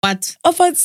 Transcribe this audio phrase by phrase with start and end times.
[0.00, 0.36] What?
[0.44, 0.78] about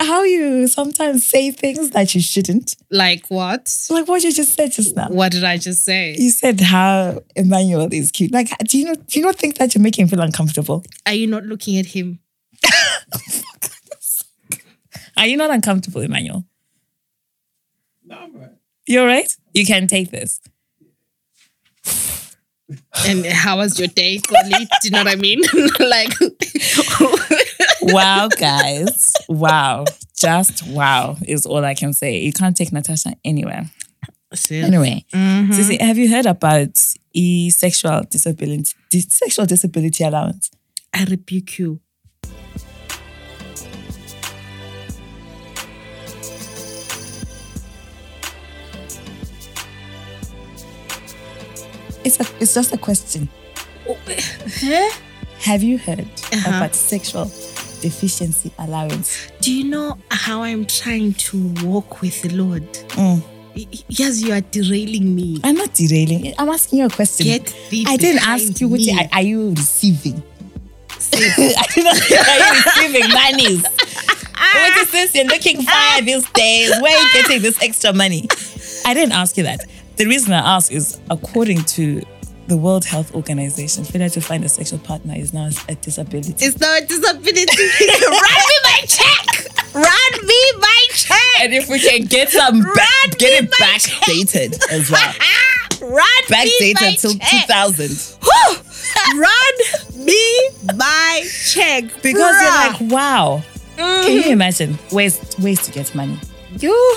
[0.00, 2.76] how you sometimes say things that you shouldn't.
[2.90, 3.74] Like what?
[3.90, 5.08] Like what you just said just now.
[5.08, 6.14] What did I just say?
[6.18, 8.32] You said how Emmanuel is cute.
[8.32, 10.84] Like, do you not do you not think that you're making him feel uncomfortable?
[11.06, 12.20] Are you not looking at him?
[15.16, 16.44] Are you not uncomfortable, Emmanuel?
[18.04, 18.48] No, bro.
[18.86, 19.36] You're right.
[19.54, 20.40] You can take this.
[23.06, 24.66] And how was your day, Xolie?
[24.80, 25.40] Do you know what I mean?
[25.80, 26.12] like,
[27.82, 29.12] Wow, guys.
[29.28, 29.84] wow.
[30.16, 32.18] Just wow is all I can say.
[32.20, 33.70] You can't take Natasha anywhere.
[34.50, 35.48] Anyway, Mhm.
[35.50, 36.78] Sissy, have you heard about
[37.12, 40.50] e sexual disability dis- sexual disability allowance?
[40.94, 41.80] I rebuke you.
[52.04, 53.28] It's a it's just a question.
[53.86, 54.90] Huh?
[55.40, 56.00] Have you heard
[56.32, 56.48] Uh-huh.
[56.56, 57.26] about sexual
[57.82, 59.28] deficiency allowance?
[59.40, 62.62] Do you know how I'm trying to walk with the Lord?
[62.96, 63.22] Mm.
[63.88, 65.38] Yes, you are derailing me.
[65.44, 66.32] I'm not derailing.
[66.38, 67.26] I'm asking you a question.
[67.26, 70.22] Get thee I didn't ask you what are, are you receiving?
[71.14, 73.64] I did not say are you receiving monies.
[74.54, 75.14] What is this?
[75.14, 76.70] You're looking fire these days.
[76.80, 78.28] Where are you getting this extra money?
[78.84, 79.64] I didn't ask you that.
[79.96, 82.02] The reason I ask is according to
[82.48, 86.34] the World Health Organization, failure to find a sexual partner is now a disability.
[86.44, 87.42] It's not a disability.
[88.02, 89.74] Run me my check.
[89.74, 91.18] Run me my check.
[91.40, 95.14] and if we can get some back, get it my backdated as well.
[95.80, 97.46] Run me my Backdated till check.
[97.46, 98.16] 2000.
[98.22, 99.20] Whew.
[99.20, 101.84] Run me my check.
[102.02, 102.80] Because Bruh.
[102.80, 103.42] you're like, wow.
[103.76, 104.30] Can you mm.
[104.30, 106.18] imagine ways ways to get money?
[106.58, 106.96] you.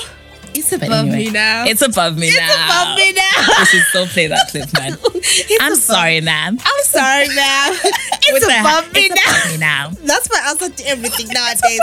[0.57, 1.65] It's above anyway, me now.
[1.65, 2.47] It's above me It's now.
[2.47, 3.59] It's above me now.
[3.59, 4.93] We should still play that clip, man.
[5.61, 6.57] I'm above- sorry, man.
[6.63, 7.75] I'm sorry now.
[8.27, 9.31] It's With above me it's now.
[9.31, 9.89] above me now.
[10.03, 11.79] That's my answer to everything nowadays.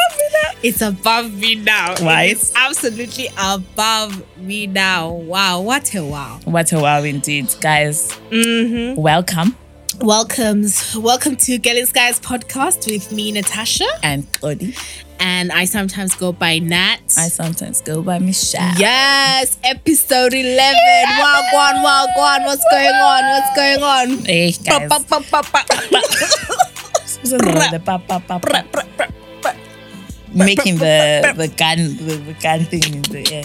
[0.65, 1.95] It's above me now.
[2.03, 2.33] Right.
[2.33, 5.11] It's absolutely above me now.
[5.12, 6.41] Wow, what a wow.
[6.45, 8.11] What a wow indeed, guys.
[8.31, 9.00] Mm-hmm.
[9.00, 9.56] Welcome
[10.00, 14.75] Welcomes, welcome to Girl in Skies podcast with me, Natasha, and Cody.
[15.22, 16.99] And I sometimes go by Nat.
[17.16, 18.75] I sometimes go by Michelle.
[18.77, 21.06] yes, episode eleven.
[21.22, 22.44] Wagwan, wagwan.
[22.47, 23.22] What's going on?
[23.31, 24.19] What's going on?
[24.27, 24.91] Hey guys.
[30.34, 33.44] Making the the gun the, the gun thing in the air.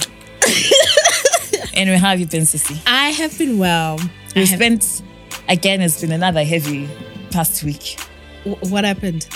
[1.73, 2.79] anyway, how have you been, Sissy?
[2.87, 3.99] I have been well.
[3.99, 5.01] I We have- spent
[5.49, 5.81] again.
[5.81, 6.87] It's been another heavy
[7.31, 7.97] past week
[8.45, 9.27] w- what happened?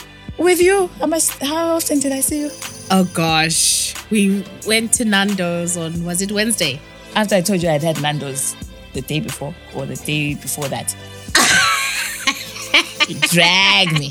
[0.41, 0.90] With you.
[1.00, 1.29] How much?
[1.40, 2.52] How often did I see you?
[2.90, 6.79] Oh gosh, we went to Nando's on was it Wednesday?
[7.16, 8.56] After I told you I'd had Nando's
[8.94, 10.96] the day before or the day before that.
[13.09, 14.09] you dragged me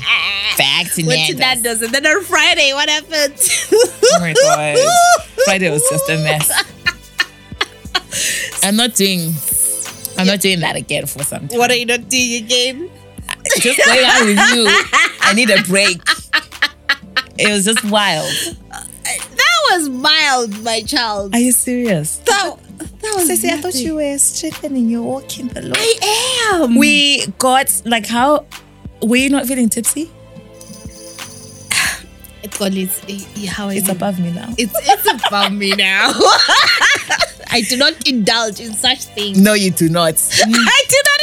[0.57, 1.39] back to Went to Nando's.
[1.39, 3.39] Nando's, and then on Friday, what happened?
[3.73, 4.77] Oh my god.
[5.45, 6.51] Friday was just a mess.
[8.63, 9.33] I'm not doing
[10.17, 11.57] I'm not doing that again for some time.
[11.57, 12.91] what are you not doing again?
[13.59, 14.67] Just going out with you.
[15.21, 16.01] I need a break.
[17.37, 18.29] It was just wild.
[18.69, 21.33] That was mild, my child.
[21.33, 22.17] Are you serious?
[22.17, 25.77] that, that was Sissy, I thought you were strengthening your walk in the Lord.
[25.77, 26.75] I am.
[26.75, 28.45] We got like how
[29.01, 30.05] were you not feeling tipsy?
[32.59, 33.93] God, it's, eh, eh, how are It's you?
[33.93, 34.53] above me now.
[34.57, 36.11] It's it's above me now.
[37.53, 39.39] I do not indulge in such things.
[39.39, 40.13] No, you do not.
[40.43, 41.19] I do not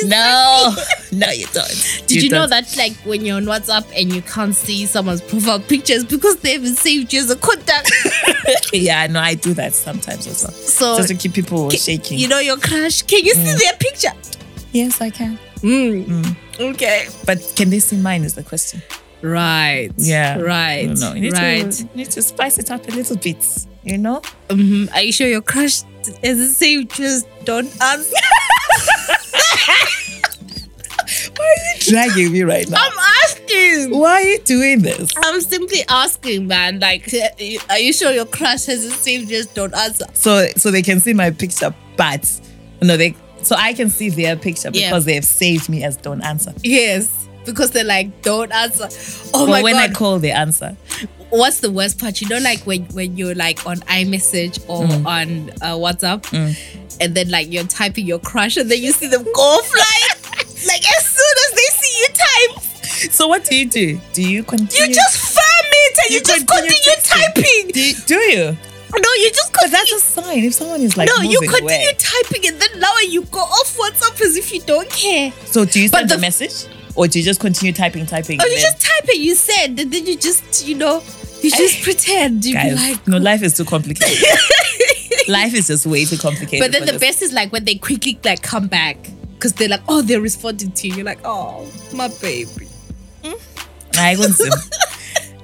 [0.00, 0.78] indulge
[1.12, 2.02] in no, no, you don't.
[2.06, 2.50] Did you, know don't.
[2.50, 6.52] that like when you're on WhatsApp and you can't see someone's profile pictures because they
[6.52, 7.90] haven't saved you as a contact?
[8.72, 10.52] Yeah, no, I do that sometimes as well.
[10.52, 12.18] So Just to keep people shaking.
[12.18, 13.02] you know your crush.
[13.02, 14.12] Can you see their picture?
[14.72, 15.38] yes, I can.
[15.62, 16.36] Mm.
[16.60, 17.06] Okay.
[17.24, 18.82] But can they see mine is the question.
[19.22, 19.90] Right.
[19.96, 20.38] Yeah.
[20.38, 20.86] Right.
[20.88, 21.14] No, no.
[21.14, 21.70] You need right.
[21.72, 23.44] To, you need to spice it up a little bit,
[23.82, 24.20] you know?
[24.48, 24.92] Mhm.
[24.94, 25.82] Are you sure your crush
[26.22, 26.86] is the same?
[26.88, 28.14] Just don't answer.
[31.36, 32.78] Why are you dragging me right now?
[32.80, 33.98] I'm asking.
[33.98, 35.12] Why are you doing this?
[35.16, 36.80] I'm simply asking, man.
[36.80, 37.08] Like,
[37.70, 39.26] are you sure your crush has the same?
[39.26, 40.06] Just don't answer.
[40.14, 42.28] So so they can see my picture, but
[42.82, 44.88] no, they so I can see their picture Yeah.
[44.88, 46.52] because they've saved me as don't answer.
[46.64, 47.08] Yes,
[47.44, 48.88] because they're like, don't answer.
[49.34, 49.80] Oh But my when god.
[49.82, 50.76] When I call, they answer.
[51.30, 52.20] What's the worst part?
[52.20, 56.22] You know, like when when you're like on iMessage or on uh, WhatsApp,
[57.00, 60.36] and then like you're typing your crush, and then you see them go flying.
[60.66, 64.00] like as soon as they see you type, So what do you do?
[64.12, 64.86] Do you continue?
[64.88, 67.70] you just firm it and you, You just continue continue typing.
[67.72, 68.56] do you, do you?
[68.98, 70.44] No, you just But that's a sign.
[70.44, 71.92] If someone is like no, you continue away.
[71.98, 75.32] typing and then now you go off WhatsApp as if you don't care.
[75.44, 76.66] So do you But send the- a message?
[76.96, 78.40] Or do you just continue typing, typing?
[78.40, 79.18] Oh, you just type it.
[79.18, 81.02] You said, and then you just, you know,
[81.42, 82.44] you just pretend.
[82.44, 84.24] You be Guys, like, no, life is too complicated.
[85.28, 86.60] life is just way too complicated.
[86.60, 87.00] but then the this.
[87.00, 88.96] best is like when they quickly like come back
[89.34, 90.94] because they're like, oh, they're responding to you.
[90.96, 92.68] You're like, oh, my baby.
[93.98, 94.50] I want some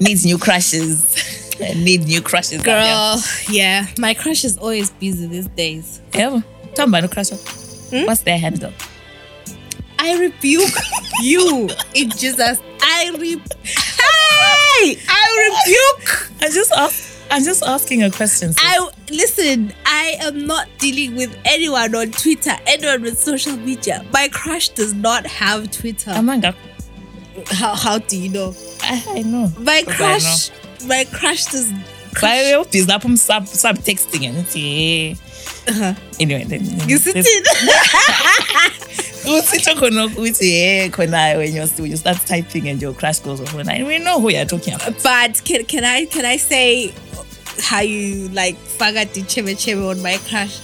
[0.01, 1.17] needs new crushes.
[1.61, 2.59] I Need new crushes.
[2.61, 6.01] out Girl, yeah, my crush is always busy these days.
[6.15, 6.41] Yeah.
[6.75, 7.37] Talk about the crusher.
[7.37, 8.07] Hmm?
[8.07, 8.73] What's their handle?
[10.03, 10.75] I rebuke
[11.23, 12.61] you in Jesus.
[12.81, 13.41] I re.
[13.63, 16.31] Hey, I rebuke.
[16.43, 18.53] I'm just ask, I'm just asking a question.
[18.53, 18.61] sis.
[18.61, 19.73] I listen.
[19.87, 24.05] I am not dealing with anyone on Twitter, anyone with social media.
[24.13, 26.11] My crush does not have Twitter.
[26.17, 26.53] Amanda,
[27.51, 28.55] how how do you know?
[28.83, 29.53] I, I know.
[29.57, 30.51] My I crush,
[30.85, 31.73] my crush does.
[32.21, 32.87] Way, please
[33.23, 35.17] sub sub texting and say.
[35.69, 35.95] Uh-huh.
[36.19, 37.23] Anyway, then You sit in.
[39.25, 43.41] Usitsho khona ukuthi yeah khona when you when you start typing and your crush goes
[43.41, 45.01] off and I we know who you're talking about.
[45.03, 46.93] but can can I can I say
[47.61, 50.59] how you like fagati cheme cheme on my crush?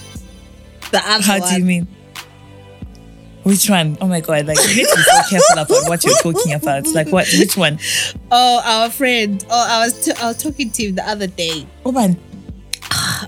[0.90, 1.49] The other How one.
[1.52, 1.88] do you mean?
[3.44, 3.96] Which one?
[4.00, 4.46] Oh my god!
[4.46, 6.87] Like you need to be so careful about what you're talking about.
[6.88, 7.26] Like what?
[7.38, 7.78] Which one?
[8.31, 9.44] Oh, our friend.
[9.49, 11.66] Oh, I was t- I was talking to him the other day.
[11.87, 12.16] Oh man,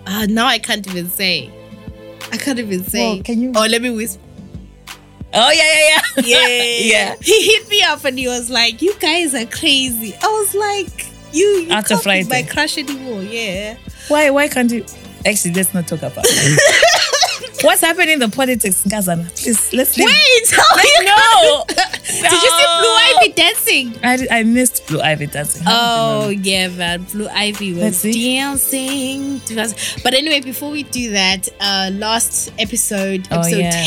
[0.06, 1.50] Uh, now I can't even say.
[2.32, 3.14] I can't even say.
[3.14, 4.20] Well, can you- Oh, let me whisper.
[5.32, 6.24] Oh yeah, yeah, yeah.
[6.24, 7.14] Yeah, Yeah.
[7.20, 11.06] He hit me up and he was like, "You guys are crazy." I was like,
[11.32, 13.76] "You, you After can't be my crush anymore." Yeah.
[14.08, 14.30] Why?
[14.30, 14.84] Why can't you?
[15.26, 16.60] Actually, let's not talk about it.
[17.62, 19.28] What's happening in the politics, Gazana?
[19.36, 20.06] Please, let's leave.
[20.08, 21.64] Wait, how you No.
[21.66, 23.94] Did you see Blue Ivy dancing?
[24.02, 25.62] I, I missed Blue Ivy dancing.
[25.64, 26.28] How Oh know?
[26.30, 27.02] yeah, man.
[27.04, 29.40] Blue Ivy was dancing.
[30.02, 33.86] But anyway, before we do that, uh last episode, Oh, episode yes.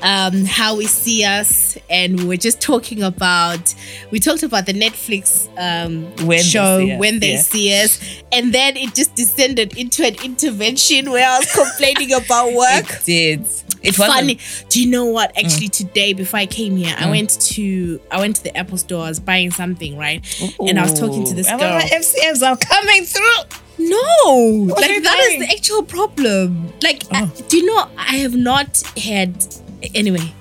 [0.00, 3.74] 10, um, how we see us, and we were just talking about
[4.10, 7.42] we talked about the Netflix um When show us, when they yeah.
[7.42, 8.00] see us,
[8.32, 13.04] and then it just descended into an intervention where I was complaining about work It
[13.04, 13.46] did.
[13.82, 14.38] It was funny.
[14.68, 15.34] Do you know what?
[15.34, 15.44] Mm.
[15.44, 19.04] Actually, today before I came here, I went to I went to the Apple store.
[19.06, 20.20] I was buying something, right?
[20.60, 21.58] And I was talking to this girl.
[21.58, 23.58] My FCMs are coming through.
[23.78, 26.70] No, What like that is the actual problem.
[26.82, 27.44] Like, I- Oh.
[27.48, 27.88] do you know?
[27.96, 29.42] I have not had.
[29.94, 30.32] Anyway,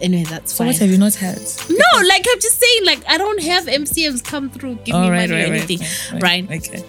[0.00, 0.68] anyway, that's So fine.
[0.68, 1.38] what have you not had?
[1.68, 5.28] no, like I'm just saying, like I don't have MCMs come through, give me right,
[5.28, 5.80] money or right, anything,
[6.20, 6.44] right, right?
[6.50, 6.84] Okay.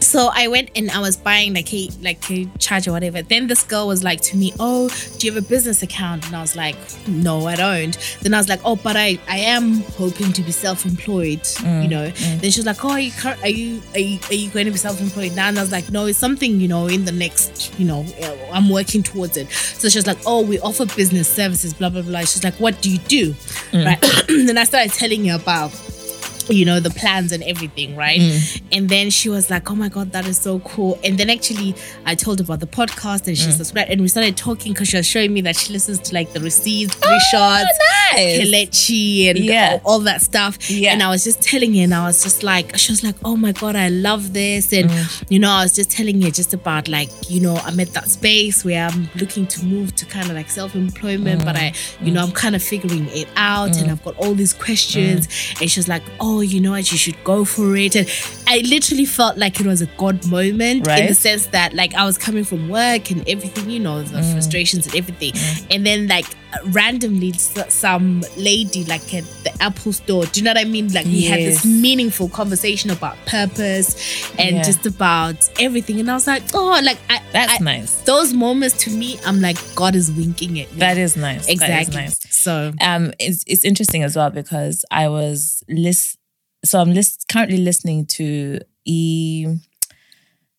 [0.00, 3.22] So I went and I was buying like a like a charger or whatever.
[3.22, 6.36] Then this girl was like to me, "Oh, do you have a business account?" And
[6.36, 9.80] I was like, "No, I don't." Then I was like, "Oh, but I I am
[9.96, 12.40] hoping to be self-employed, you mm, know." Mm.
[12.40, 13.12] Then she was like, "Oh, are you
[13.42, 15.90] are you are you, are you going to be self-employed now?" And I was like,
[15.90, 19.50] "No, it's something you know in the next you know uh, I'm working towards it."
[19.50, 22.80] So she was like, "Oh, we offer business services, blah blah blah." She's like, "What
[22.80, 23.32] do you do?"
[23.72, 23.84] Mm.
[23.84, 24.00] Right?
[24.46, 25.72] then I started telling her about
[26.48, 28.20] you know the plans and everything right?
[28.20, 28.62] Mm.
[28.72, 30.98] And then she was like oh my god that is so cool.
[31.04, 31.74] And then actually
[32.06, 33.52] i told her about the podcast and she mm.
[33.52, 36.32] subscribed and we started talking because she was showing me that she listens to like
[36.32, 37.78] the receipts oh, three shots
[38.12, 38.38] nice.
[38.38, 39.80] Kelechi and Yeah.
[39.84, 40.70] all, all that stuff.
[40.70, 40.92] Yeah.
[40.92, 43.36] and i was just telling her and i was just like she was like oh
[43.36, 44.72] my god i love this.
[44.72, 45.24] And mm.
[45.30, 48.08] you know i was just telling her just about like you know i'm at that
[48.08, 52.22] space where i'm looking to move to kind of like self-employment but i you know
[52.22, 55.26] i'm kind of figuring it out and i've got all these questions.
[55.60, 56.90] And she was like oh you know what?
[56.92, 57.94] You should go for it.
[57.96, 58.08] And
[58.50, 62.02] i literally felt like it was a god moment in the sense that like i
[62.06, 65.32] was coming from work and everything you know the frustrations and everything.
[65.70, 66.24] And then like
[66.72, 70.88] randomly some lady like at the apple store do you know what i mean?
[70.92, 73.88] Like we had this meaningful conversation about purpose
[74.38, 74.62] and Yeah.
[74.62, 76.00] just about everything.
[76.00, 78.00] And i was like oh like I, That's I- nice.
[78.02, 80.78] those moments to me i'm like god is winking at me.
[80.78, 81.46] That is nice.
[81.46, 81.96] That is exactly.
[81.96, 82.16] nice.
[82.34, 86.17] so um it's, it's interesting as well because i was list
[86.64, 89.46] so i'm list currently listening to e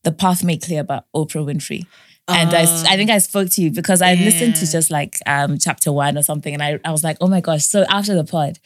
[0.04, 1.88] the path made clear by oprah winfrey
[2.32, 5.58] and I, I think I spoke to you because I listened to just like um
[5.58, 7.66] chapter one or something, and I, I was like, oh my gosh!
[7.66, 8.60] So after the pod,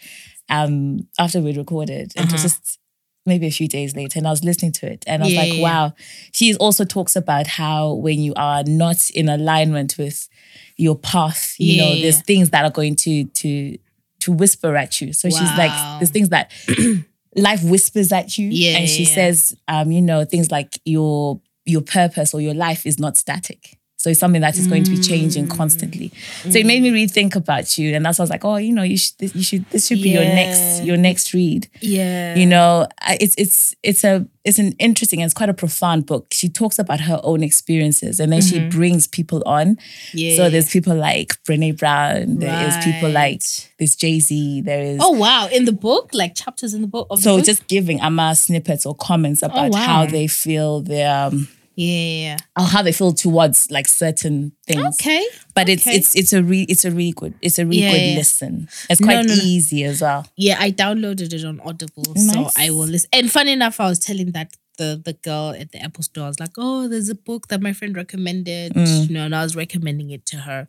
[0.50, 2.50] um after we recorded, it was Uh-huh.
[2.50, 2.80] just
[3.26, 5.40] maybe a few days later, and I was listening to it, and I was Yeah,
[5.44, 5.62] like, yeah, yeah.
[5.64, 5.94] wow.
[6.34, 10.28] She also talks about how when you are not in alignment with
[10.76, 12.02] your path, you know, Yeah.
[12.02, 13.78] there's things that are going to to
[14.20, 15.14] to whisper at you.
[15.14, 15.96] So she's like, Wow.
[16.00, 16.52] there's things that
[17.36, 21.42] life whispers at you, Yeah, and she yeah, says, um, you know, things like your
[21.66, 23.78] your purpose or your life is not static.
[24.04, 26.12] So it's something that is going to be changing constantly.
[26.42, 28.74] So it made me rethink about you, and that's why I was like, oh, you
[28.74, 31.70] know, you should, this, you should, this should be your next, your next read.
[31.80, 32.36] Yeah.
[32.36, 36.28] You know, it's it's it's a it's an interesting and it's quite a profound book.
[36.34, 39.78] She talks about her own experiences, and then she brings people on.
[40.12, 40.36] Yeah.
[40.36, 42.40] So there's people like Brene Brown.
[42.40, 43.42] There is people like
[43.80, 44.64] this Jay Z.
[44.64, 45.48] There is Oh wow!
[45.50, 47.08] In the book, like chapters in the book.
[47.10, 47.46] Of so the book?
[47.46, 49.80] just giving Amma snippets or comments about wow.
[49.80, 52.38] how they feel their um, yeah.
[52.58, 54.98] or how they feel towards like certain things.
[55.02, 55.26] Okay.
[55.56, 55.98] But it's Okay.
[55.98, 58.16] it's it's a re it's a really good it's a really Yeah, good yeah.
[58.18, 58.68] listen.
[58.90, 59.42] It's quite no, no.
[59.44, 60.26] easy as well.
[60.38, 63.10] Yeah, I downloaded it on Audible, so I will listen.
[63.14, 66.28] And funny enough, I was telling that the the girl at the Apple store, I
[66.30, 69.56] was like, "Oh, there's a book that my friend recommended," you know, and I was
[69.56, 70.68] recommending it to her.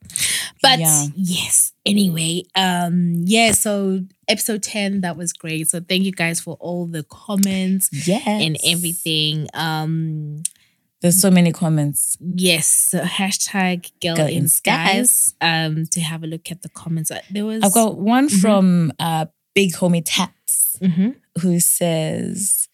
[0.61, 0.81] But Mm.
[0.81, 1.07] Yeah.
[1.17, 3.53] yes, anyway, um, yeah.
[3.53, 5.69] So episode ten, that was great.
[5.69, 8.27] So thank you guys for all the comments Yes.
[8.27, 9.47] and everything.
[9.55, 10.43] Um,
[11.05, 12.17] There's so many comments.
[12.35, 15.35] yes, so hashtag girl, Girl in, in skies.
[15.43, 17.11] Um, to have a look at the comments.
[17.11, 18.41] Uh, There was I've got one Mm-hmm.
[18.41, 21.15] from uh Big Homie Taps Mhm.
[21.43, 22.69] who says,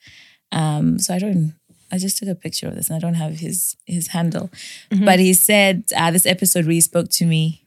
[0.53, 1.55] um, so I don't
[1.93, 4.49] I just took a picture of this and I don't have his his handle.
[4.93, 5.05] Mm-hmm.
[5.07, 7.65] But he said uh, this episode really spoke to me.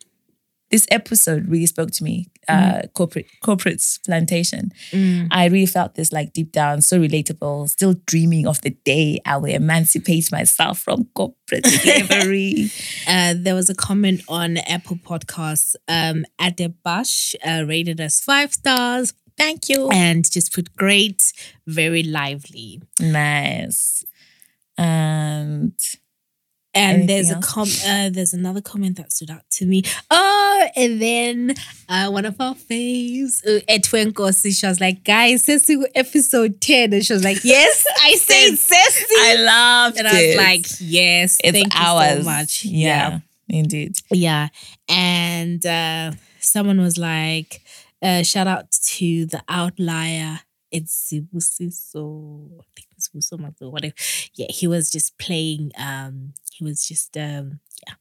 [0.72, 2.27] This episode really spoke to me.
[2.47, 4.71] Uh, corporate corporate's plantation.
[4.91, 5.27] Mm.
[5.31, 7.69] I really felt this like deep down, so relatable.
[7.69, 12.69] Still dreaming of the day I will emancipate myself from corporate slavery.
[13.07, 15.75] Uh, there was a comment on Apple Podcasts.
[15.88, 19.89] Um, Adebash uh, rated us five stars Thank you.
[19.89, 21.33] and just put great,
[21.65, 22.81] very lively.
[23.00, 24.05] Nice.
[24.77, 25.73] And
[26.75, 27.68] And there's a com.
[27.86, 29.84] Uh, there's another comment that stood out to me.
[30.10, 31.53] Oh, and then
[31.88, 37.06] uh, one of our faves, uh, Etwenkosi, she was like, "Guys, Ceci episode ten," and
[37.06, 40.13] she was like, "Yes, I said Ceci," I loved and it.
[40.13, 42.18] I was like, "Yes, it's thank ours.
[42.18, 43.98] you so much." Yeah, indeed.
[44.10, 44.48] Yeah.
[44.89, 47.62] And uh, someone was like,
[48.01, 50.39] uh, shout out to the outlier.
[50.72, 52.50] It's Sibusiso.
[52.60, 53.93] I think it's Sibusiso Mato, whatever.
[54.36, 57.93] Yeah, he was just playing, um, he was just um yeah.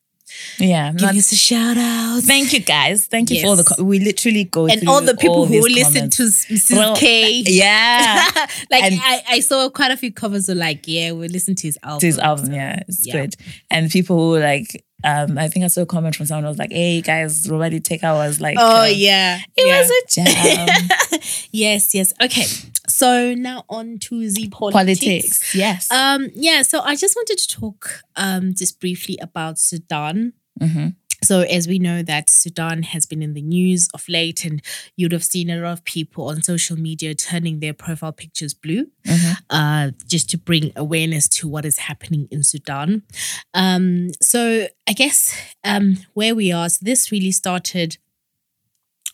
[0.59, 0.93] Yeah.
[0.93, 2.23] give us a shout out.
[2.23, 3.05] thank you guys.
[3.07, 3.65] Thank you for all the.
[3.65, 6.17] Co- we literally go and all the people who these listen comments.
[6.17, 6.23] to
[6.55, 6.77] Mrs.
[6.77, 7.43] Well, K.
[7.47, 8.29] Yeah.
[8.71, 11.67] like And- I, I saw quite a few covers of like, yeah, we listen to
[11.69, 12.01] his album.
[12.01, 12.47] to his album.
[12.47, 13.13] so, Yeah, it's yeah.
[13.21, 13.35] good.
[13.71, 16.59] And people who like, um, I think I saw a comment from someone who was
[16.59, 19.39] like, "Hey guys, Robert Teka was like, Oh uh, yeah.
[19.57, 19.81] it yeah.
[19.81, 21.21] was a jam."
[21.53, 22.13] yes, yes.
[22.21, 22.45] Okay.
[22.89, 25.01] So now on to the politics.
[25.01, 25.91] Politics, yes.
[25.91, 30.33] Um, yeah, so I just wanted to talk um just briefly about Sudan.
[30.61, 30.97] Mhm.
[31.23, 34.61] So as we know that Sudan has been in the news of late, and
[34.97, 38.87] you'd have seen a lot of people on social media turning their profile pictures blue,
[39.07, 39.37] Mhm.
[39.51, 43.03] uh, just to bring awareness to what is happening in Sudan.
[43.55, 47.99] Um, so I guess um where we are, so this really started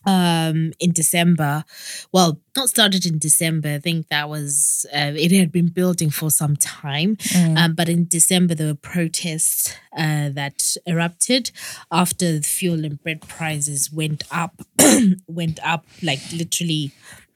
[0.05, 1.63] um in December.
[2.11, 3.75] Well, not started in December.
[3.75, 7.15] I think that was uh, it had been building for some time.
[7.17, 7.57] Mm.
[7.57, 11.51] Um, but in December there were protests uh, that erupted
[11.91, 14.61] after the fuel and bread prices went up,
[15.27, 16.91] went up like literally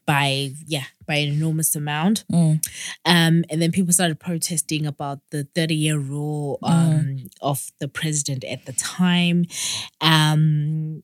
[0.06, 2.24] by yeah by an enormous amount.
[2.32, 2.64] Mm.
[3.04, 8.44] Um, and then people started protesting about the 30 year rule um, of the president
[8.44, 9.44] at the time.
[10.00, 11.02] Um,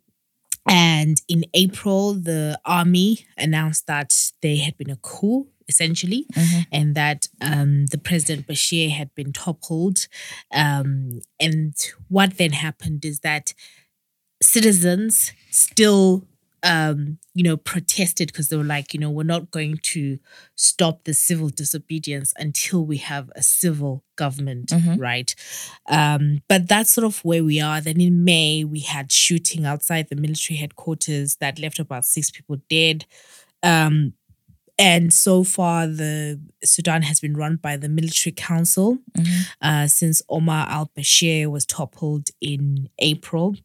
[0.68, 4.12] and in April, the army announced that
[4.42, 6.66] there had been a coup, essentially, Mhm.
[6.72, 10.06] and that um, the president Bashir had been toppled.
[10.52, 11.74] Um, and
[12.08, 13.54] what then happened is that
[14.42, 16.26] citizens still
[16.62, 20.18] um, you know, protested because they were like, you know, we're not going to
[20.56, 24.98] stop the civil disobedience until we have a civil government, Mhm.
[25.00, 25.34] right?
[25.88, 27.80] Um, but that's sort of where we are.
[27.80, 32.60] Then in May, we had shooting outside the military headquarters that left about six people
[32.68, 33.06] dead.
[33.62, 34.14] Um,
[34.78, 39.46] and so far, the Sudan has been run by the military council Mhm.
[39.60, 43.56] uh, since Omar al Bashir was toppled in April.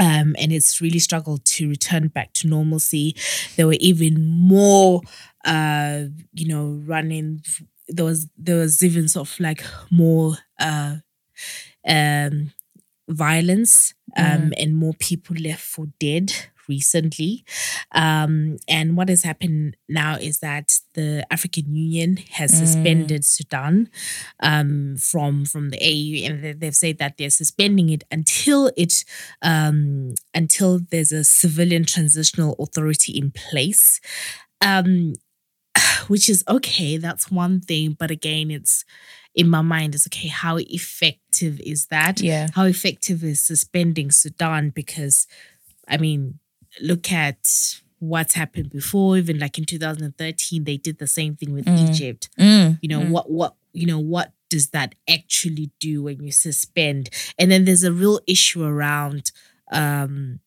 [0.00, 3.16] Um, and it's really struggled to return back to normalcy.
[3.56, 5.00] There were even more,
[5.44, 7.42] uh, you know, running.
[7.88, 10.96] There was there was even sort of like more uh,
[11.86, 12.52] um,
[13.08, 16.32] violence um, and more people left for dead
[16.68, 17.44] recently.
[17.92, 22.58] Um, and what has happened now is that the African Union has Mm.
[22.58, 23.88] suspended Sudan
[24.40, 29.04] um, from from the AU, and they- they've said that they're suspending it until it
[29.42, 34.00] um, until there's a civilian transitional authority in place.
[34.60, 35.14] Um,
[36.08, 38.84] which is okay that's one thing but again it's
[39.34, 42.22] in my mind is okay, how effective is that?
[42.22, 42.46] Yeah.
[42.54, 44.70] How effective is suspending Sudan?
[44.70, 45.26] Because,
[45.86, 46.38] I mean,
[46.80, 47.38] look at
[47.98, 49.16] what's happened before.
[49.16, 52.28] Even like in 2013, they did the same thing with Egypt.
[52.38, 52.78] Mm.
[52.82, 53.30] You know what?
[53.30, 57.10] What you know what does that actually do when you suspend?
[57.38, 59.32] And then there's a real issue around.
[59.72, 60.40] um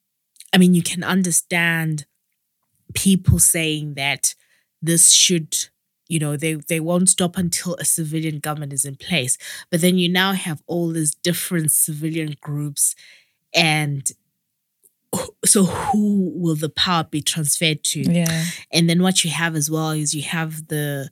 [0.51, 2.05] I mean, you can understand
[2.95, 4.35] people saying that
[4.81, 5.55] this should
[6.07, 9.37] you know they they won't stop until a civilian government is in place
[9.69, 12.95] but then you now have all these different civilian groups
[13.53, 14.11] and
[15.45, 18.45] so who will the power be transferred to Yeah.
[18.71, 21.09] and then what you have as well is you have the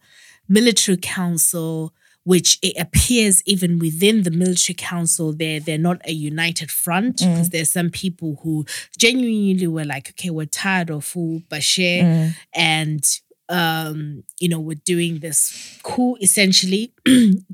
[0.47, 6.69] military council, which it appears even within the military council, they're they're not a united
[6.69, 8.65] front because there's some people who
[8.97, 12.35] genuinely were like, okay, we're tired of who Bashir Mm.
[12.53, 13.03] and
[13.49, 16.93] um, you know, we're doing this coup essentially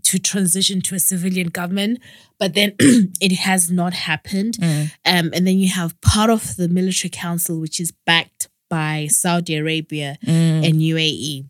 [0.04, 2.00] to transition to a civilian government,
[2.40, 4.56] but then it has not happened.
[4.56, 4.92] Mm.
[5.06, 9.56] Um, and then you have part of the military council, which is backed by Saudi
[9.56, 10.66] Arabia Mm.
[10.68, 11.46] and UAE.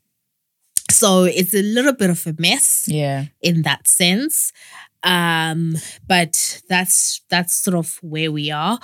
[0.91, 3.25] So it's a little bit of a mess Yeah.
[3.41, 4.51] in that sense.
[5.03, 5.75] Um,
[6.07, 8.79] but that's that's sort of where we are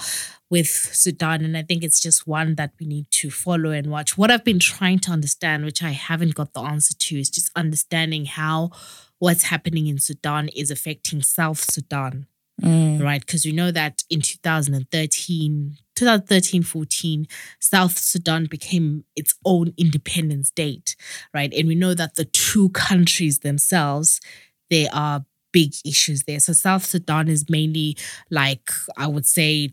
[0.50, 4.18] with Sudan, and I think it's just one that we need to follow and watch.
[4.18, 7.52] What I've been trying to understand, which I haven't got the answer to, is just
[7.56, 8.72] understanding how
[9.20, 12.28] what's happening in Sudan is affecting South Sudan
[12.62, 13.02] Mm.
[13.02, 13.22] right?
[13.22, 17.28] Because we know that in 2013, 2013, 14,
[17.60, 20.96] South Sudan became its own independent state,
[21.34, 21.54] right?
[21.54, 24.20] And we know that the two countries themselves,
[24.70, 26.40] they are big issues there.
[26.40, 27.98] So South Sudan is mainly
[28.30, 29.72] like, I would say,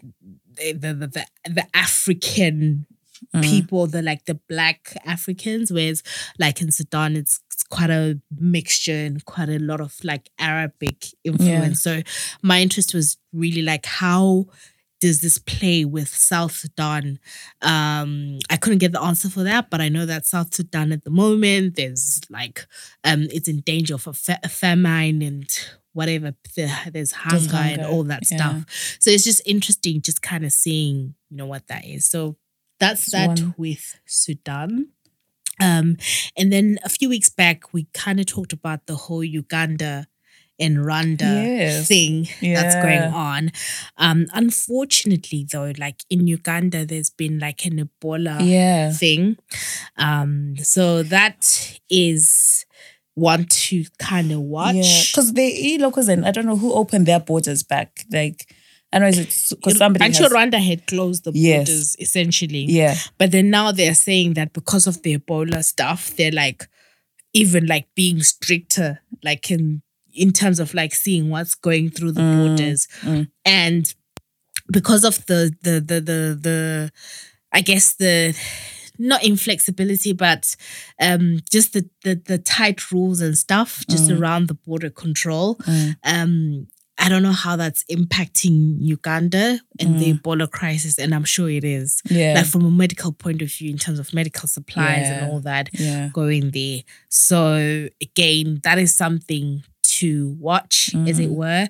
[0.56, 2.87] the the the, the African
[3.35, 3.42] Mm.
[3.42, 6.02] people, the like the black Africans, whereas
[6.38, 11.06] like in Sudan, it's, it's quite a mixture and quite a lot of like Arabic
[11.25, 11.80] influence.
[11.83, 12.02] So
[12.42, 14.49] my interest was really like how
[15.00, 17.19] does this play with South Sudan?
[17.62, 21.05] Um, I couldn't get the answer for that, but I know that South Sudan at
[21.05, 22.67] the moment there's like
[23.05, 25.49] um, it's in danger of a, fa- a famine and
[25.93, 26.35] whatever.
[26.57, 28.37] There- There's hunger, and all that yeah.
[28.37, 28.97] stuff.
[29.00, 32.07] So it's just interesting, just kind of seeing you know what that is.
[32.07, 32.37] So
[32.81, 34.88] that's It's that one- with Sudan.
[35.59, 35.97] Um,
[36.37, 40.07] and then a few weeks back, we kind of talked about the whole Uganda
[40.58, 41.86] and Rwanda Yes.
[41.88, 43.52] thing that's going on.
[43.99, 48.92] Um, unfortunately, though, like in Uganda, there's been like an Ebola Yeah.
[48.92, 49.36] thing.
[49.97, 52.64] Um, so that is
[53.14, 54.75] one to kind of watch.
[54.76, 55.02] Yeah.
[55.10, 58.04] Because the e locals and I don't know who opened their borders back.
[58.12, 58.47] Like
[58.92, 61.69] I know it's because somebody I'm has, sure Rwanda had closed the Yes.
[61.69, 62.64] borders essentially.
[62.69, 62.95] Yeah.
[63.19, 66.66] But then now they're saying that because of the Ebola stuff, they're like
[67.32, 69.82] even like being stricter, like in
[70.17, 72.89] in terms of like seeing what's going through the Mm, borders.
[73.02, 73.29] mm.
[73.45, 73.95] And
[74.73, 76.91] because of the the the the the
[77.52, 78.35] I guess the
[78.99, 80.57] not inflexibility, but
[81.00, 84.19] um just the the, the tight rules and stuff just Mm.
[84.19, 85.57] around the border control.
[85.57, 85.97] Mm.
[86.05, 86.67] Um
[86.99, 91.63] I don't know how that's impacting Uganda and the Ebola crisis, and I'm sure it
[91.63, 92.33] is Yeah.
[92.37, 95.13] like from a medical point of view in terms of medical supplies Yeah.
[95.25, 96.09] and all that yeah.
[96.15, 96.81] going there.
[97.11, 99.63] So again, that is something
[100.00, 101.35] to watch, as it Mhm.
[101.43, 101.69] were,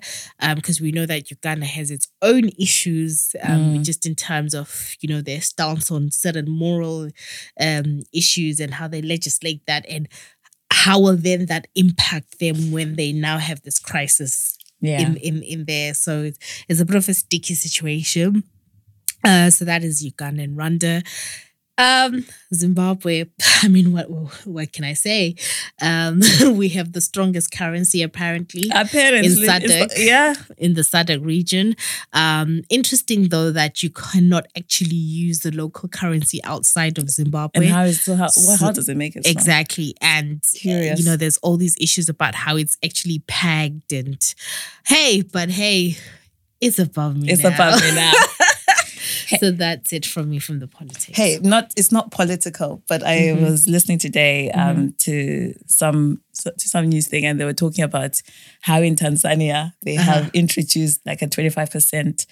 [0.55, 3.83] because we know that Uganda has its own issues, um, Mm.
[3.89, 4.67] just in terms of
[5.01, 7.09] you know their stance on certain moral
[7.59, 10.07] um, issues and how they legislate that, and
[10.71, 15.01] how will then that impact them when they now have this crisis Yeah.
[15.01, 15.93] in, in in there.
[15.93, 18.43] So it's, it's a bit of a sticky situation.
[19.23, 21.03] Uh, so that is Uganda and Rwanda.
[21.79, 23.25] Um, Zimbabwe.
[23.63, 24.07] I mean, what
[24.45, 25.35] what can I say?
[25.81, 26.21] Um,
[26.57, 29.93] we have the strongest currency apparently Apparently, in SADC.
[29.97, 30.33] yeah.
[30.57, 31.75] in the SADC region.
[32.13, 37.65] Um, interesting though that you cannot actually use the local currency outside of Zimbabwe.
[37.65, 39.27] And how is so how, well, how So- does it make it?
[39.27, 39.93] Exactly.
[40.01, 40.99] And, uh, Curious.
[40.99, 44.17] you know, there's all these issues about how it's actually pegged and
[44.87, 45.97] hey, but hey,
[46.59, 47.29] it's above me.
[47.31, 47.49] It's now.
[47.53, 48.11] above me now.
[49.39, 51.17] so that's it from me from the politics.
[51.17, 53.43] Hey, not it's not political, but I Mm-hmm.
[53.43, 58.21] was listening today um, to some to some news thing, and they were talking about
[58.61, 60.11] how in Tanzania they Uh-huh.
[60.23, 62.25] have introduced like a twenty five percent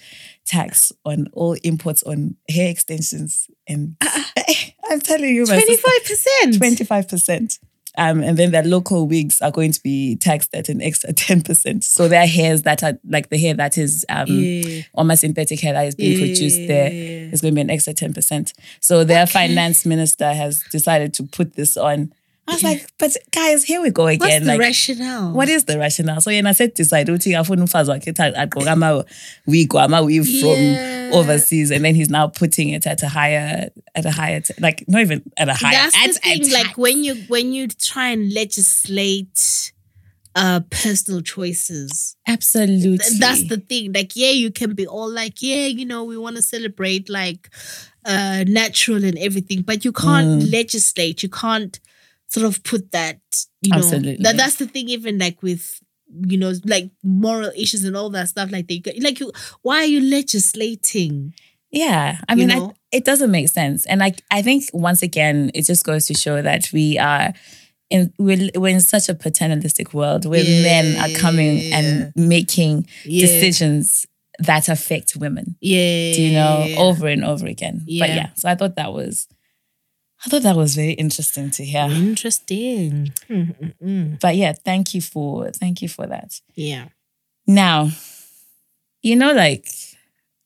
[0.44, 3.96] tax on all imports on hair extensions, and
[4.90, 6.58] I'm telling you, 25%.
[6.58, 7.58] twenty five percent.
[7.96, 11.82] Um, and then their local wigs are going to be taxed at an extra 10%.
[11.82, 14.82] So their hairs that are like the hair that is um, Yeah.
[14.94, 16.90] almost synthetic hair that is being produced there
[17.32, 18.52] is going to be an extra 10%.
[18.80, 22.12] So their finance minister has decided to put this on
[22.48, 24.20] I was like, but guys, here we go again.
[24.20, 25.32] What's the like, rationale?
[25.32, 26.20] what is the rationale?
[26.20, 31.10] So yena said decide ukuthi afuna umfazi wakhe agqoke ama-wig or ama-weave Yeah.
[31.10, 34.54] from overseas and then he's now putting it at a higher at a higher t-
[34.60, 36.50] like not even at a higher That's at the thing.
[36.52, 39.72] a Like when you when you try and legislate
[40.34, 42.14] uh personal choices.
[42.28, 43.92] absolutely Th- That's the thing.
[43.92, 47.48] Like, yeah, you can be all like, yeah, you know, we want to celebrate like
[48.04, 50.52] uh natural and everything, but you can't Mm.
[50.52, 51.22] legislate.
[51.22, 51.80] You can't
[52.28, 53.20] sort of put that,
[53.62, 53.78] you know.
[53.78, 54.16] Absolutely.
[54.22, 55.80] That that's the thing, even like with
[56.28, 58.50] you know, like moral issues and all that stuff.
[58.52, 61.34] Like they like you why are you legislating?
[61.70, 65.50] Yeah, I You mean, I, it doesn't make sense, and I I think once again
[65.54, 67.32] it just goes to show that we are
[67.90, 73.26] in we're, we're in such a paternalistic world where men are coming and making Yeah.
[73.26, 74.06] decisions
[74.38, 75.56] that affect women.
[75.60, 76.12] Yeah.
[76.14, 77.78] Do you know over and over again?
[77.80, 78.14] But Yeah.
[78.16, 79.26] yeah, so I thought that was
[80.24, 81.82] I thought that was very interesting to hear.
[81.90, 83.12] Interesting.
[83.28, 84.18] Mm-mm-mm.
[84.20, 86.40] But yeah, thank you for thank you for that.
[86.54, 86.88] Yeah.
[87.46, 87.90] Now,
[89.02, 89.68] you know, like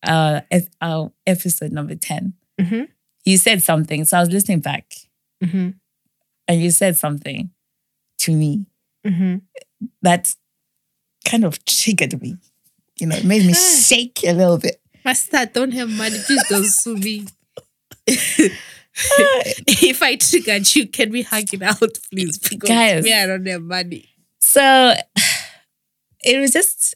[0.02, 2.34] uh, ep- uh episode number ten.
[2.60, 2.84] Mm-hmm.
[3.24, 4.04] you said something.
[4.04, 4.92] So I was listening back
[5.42, 5.70] Mm-hmm.
[6.48, 7.50] and you said something
[8.18, 8.66] to me
[9.06, 9.36] Mm-hmm.
[10.02, 10.34] that
[11.24, 12.36] kind of triggered me.
[12.98, 13.54] You know, it made me
[13.88, 14.78] shake a little bit.
[15.06, 16.18] Master, I don't have money.
[16.26, 17.26] Please don't sue me.
[19.66, 22.38] if I triggered you, can we hug it out, please?
[22.38, 23.04] Because Guys.
[23.04, 24.08] me, I don't have money.
[24.40, 24.94] So
[26.22, 26.94] it was just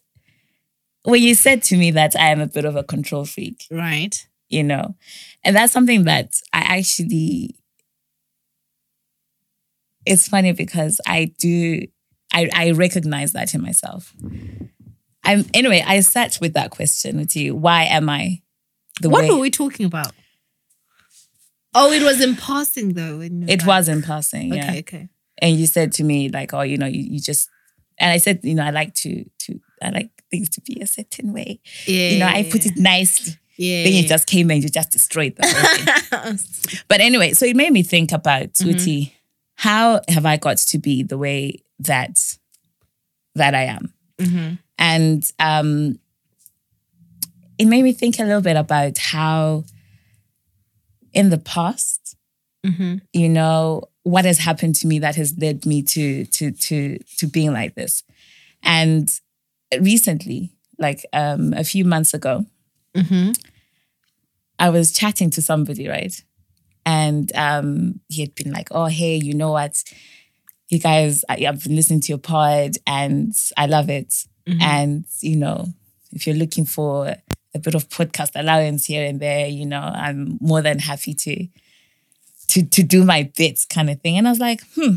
[1.04, 4.26] when you said to me that I am a bit of a control freak, Right.
[4.48, 4.94] you know,
[5.44, 7.56] and that's something that I actually,
[10.06, 11.82] it's funny because I do,
[12.32, 14.14] I, I recognize that in myself.
[15.24, 17.54] I'm, anyway, I sat with that question with you.
[17.54, 18.42] Why am I
[19.00, 19.30] the What way?
[19.30, 20.12] were we talking about?
[21.74, 23.18] Oh, it was in passing though.
[23.18, 24.68] were It was in passing, yeah.
[24.70, 25.08] Okay, okay.
[25.38, 27.48] And you said to me like, oh, you know, you, you just,
[27.98, 30.86] and I said, you know, I like to to I like things to be a
[30.86, 31.60] certain way.
[31.86, 32.08] Yeah.
[32.10, 33.34] You know, I put it nicely.
[33.56, 33.84] Yeah.
[33.84, 36.38] Then you just came and you just destroyed the whole thing.
[36.88, 38.70] But anyway, so it made me think about Mm-hmm.
[38.70, 39.14] Uti,
[39.56, 42.18] how have I got to be the way that
[43.34, 43.92] that I am?
[44.18, 44.58] Mhm.
[44.78, 45.98] And um
[47.58, 49.64] it made me think a little bit about how
[51.14, 52.16] in the past,
[52.66, 53.00] Mhm.
[53.12, 57.26] you know, what has happened to me that has led me to to to to
[57.26, 58.02] being like this.
[58.62, 59.08] And
[59.80, 62.46] recently, like um a few months ago,
[62.96, 63.36] Mhm.
[64.58, 66.14] I was chatting to somebody, right?
[66.86, 69.82] And um, he had been like, "Oh, hey, you know what?
[70.68, 74.14] You guys, I, I've been listening to your pod, and I love it.
[74.60, 75.68] And you know,
[76.12, 77.14] if you're looking for
[77.54, 81.46] a bit of podcast allowance here and there, you know, I'm more than happy to
[82.48, 84.96] to to do my bits, kind of thing." And I was like, "Hmm,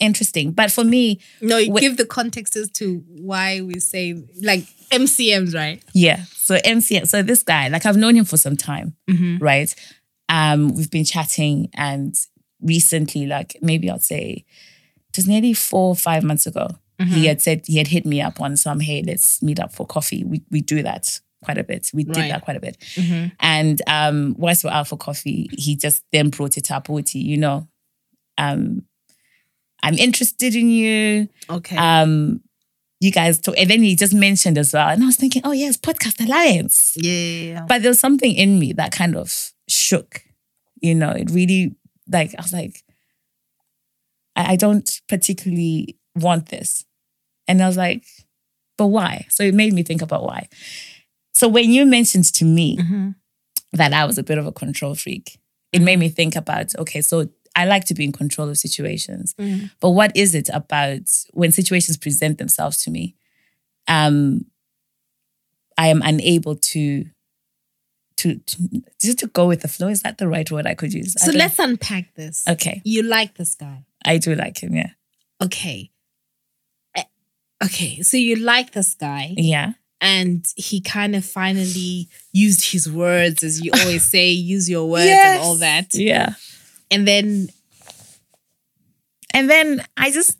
[0.00, 1.80] interesting." But for me, No, you Wait.
[1.80, 5.82] give the context as to why we say like MCMs, right?
[5.94, 6.24] Yeah.
[6.34, 8.96] So MC, so this guy, like I've known him for some time,
[9.40, 9.74] right?
[10.30, 12.14] Um, we've been chatting and
[12.62, 14.44] recently, like maybe I'd say
[15.16, 16.68] was nearly four or five months ago.
[17.00, 19.86] He had said he had hit me up on some, hey, let's meet up for
[19.86, 20.24] coffee.
[20.24, 21.90] We we do that quite a bit.
[21.94, 22.30] We did Right.
[22.32, 22.76] that quite a bit.
[23.40, 27.36] And um, whilst we're out for coffee, he just then brought it up, Oti, you
[27.36, 27.68] know,
[28.38, 28.82] um,
[29.82, 31.76] I'm interested in you Okay.
[31.76, 32.40] um
[33.00, 35.52] you guys talk and then he just mentioned as well and i was thinking oh
[35.52, 37.64] yes podcast alliance yeah, yeah, yeah.
[37.68, 40.22] but there was something in me that kind of shook
[40.82, 41.76] you know it really
[42.10, 42.82] like i was like
[44.34, 46.84] i, I don't particularly want this
[47.46, 48.04] and i was like
[48.76, 50.48] but why so it made me think about why
[51.38, 53.14] so when you mentioned to me Mhm.
[53.78, 55.26] that i was a bit of a control freak
[55.76, 57.14] it made me think about okay so
[57.60, 59.70] i like to be in control of situations Mhm.
[59.82, 61.06] but what is it about
[61.40, 63.04] when situations present themselves to me?
[63.96, 64.44] Um,
[65.84, 67.04] I am unable to,
[68.20, 68.56] to, to
[69.00, 69.88] just to go with the flow.
[69.88, 71.14] Is that the right word I could use?
[71.24, 72.44] So let's unpack this.
[72.48, 73.84] Okay, You like this guy.
[74.04, 74.74] I do like him.
[74.74, 74.90] Yeah,
[75.42, 75.90] Okay.
[76.94, 77.04] Eh,
[77.64, 78.02] Okay.
[78.02, 79.34] So you like this guy.
[79.36, 84.88] yeah, and he kind of finally used his words, as you always say, use your
[84.88, 85.36] words Yes.
[85.38, 85.94] and all that.
[85.94, 86.34] yeah.
[86.90, 87.48] And then,
[89.34, 90.38] And then I just,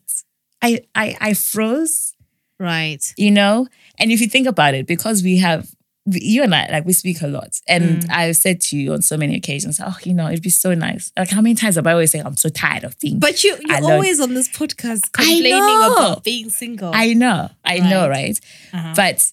[0.63, 2.15] I, I, I froze.
[2.59, 3.03] right.
[3.17, 3.67] You know,
[3.99, 5.69] and if you think about it, because we have.
[6.11, 7.61] You and I, like, we speak a lot.
[7.69, 8.11] And Mm.
[8.11, 11.13] I've said to you on so many occasions, oh, you know, it'd be so nice.
[11.19, 13.59] Like, how many times have I always said, I'm so tired of being But you,
[13.61, 16.93] you're always on this podcast complaining about being single.
[16.95, 18.41] I know, I know, right?
[18.73, 18.95] Uh-huh.
[18.97, 19.31] But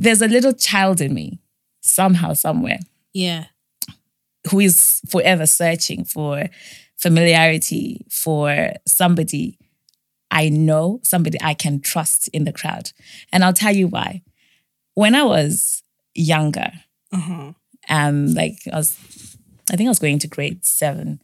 [0.00, 1.38] there's a little child in me,
[1.82, 2.78] somehow, somewhere,
[3.12, 3.44] yeah.
[4.50, 6.48] who is forever searching for
[6.96, 9.58] familiarity for somebody
[10.32, 12.92] I know, somebody I can trust in the crowd.
[13.32, 14.22] And I'll tell you why.
[14.94, 15.82] When I was
[16.14, 16.70] younger,
[17.12, 17.52] Uh-huh.
[17.88, 18.96] um, like I was,
[19.72, 21.20] I think I was going to grade seven.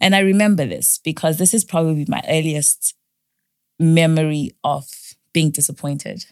[0.00, 2.94] And I remember this because this is probably my earliest
[3.80, 4.86] memory of
[5.32, 6.24] being disappointed.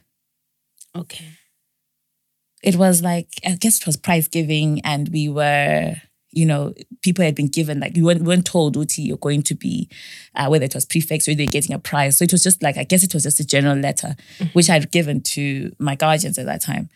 [0.97, 1.25] Okay.
[2.64, 5.94] It was like, I guess it was prize giving, and we were,
[6.33, 6.72] you know,
[7.03, 9.88] people had been given, like, you weren't, weren't told, Uti, you're going to be,
[10.35, 12.16] uh, whether it was prefects or you're getting a prize.
[12.16, 14.16] So it was just like, I guess it was just a general letter,
[14.55, 16.88] which I'd given to my guardians at that time.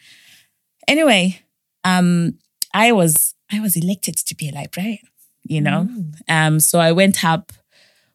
[0.88, 1.40] Anyway,
[1.84, 2.38] um,
[2.72, 4.98] I was I was elected to be a librarian,
[5.44, 5.88] you know.
[6.28, 7.52] Um, so I went up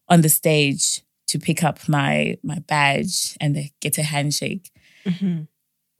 [0.09, 4.71] on the stage to pick up my my badge and get a handshake.
[5.05, 5.47] Mhm.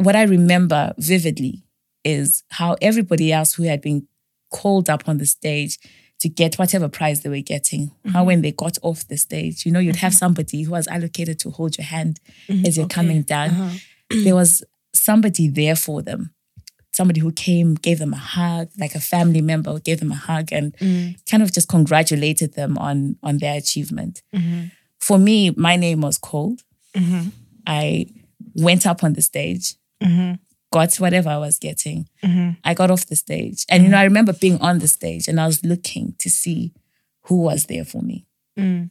[0.04, 1.64] What I remember vividly
[2.04, 4.08] is how everybody else who had been
[4.52, 5.80] called up on the stage
[6.20, 9.72] to get whatever prize they were getting, how when they got off the stage, you
[9.72, 12.20] know, you'd have somebody who was allocated to hold your hand
[12.66, 12.96] as you're Okay.
[12.96, 13.78] coming down Uh-huh.
[14.24, 14.64] there was
[14.94, 16.34] somebody there for them.
[16.92, 20.50] Somebody who came, gave them a hug, like a family member gave them a hug
[20.54, 21.16] and Mm.
[21.30, 24.22] kind of just congratulated them on, on their achievement.
[24.34, 24.72] Mhm.
[25.00, 26.62] For me, my name was called.
[26.96, 27.32] Mhm.
[27.66, 28.06] I
[28.56, 30.40] went up on the stage, Mhm.
[30.72, 32.08] got whatever I was getting.
[32.24, 32.58] Mhm.
[32.64, 33.64] I got off the stage.
[33.70, 36.74] And, you know, I remember being on the stage and I was looking to see
[37.28, 38.26] who was there for me.
[38.58, 38.90] Mm.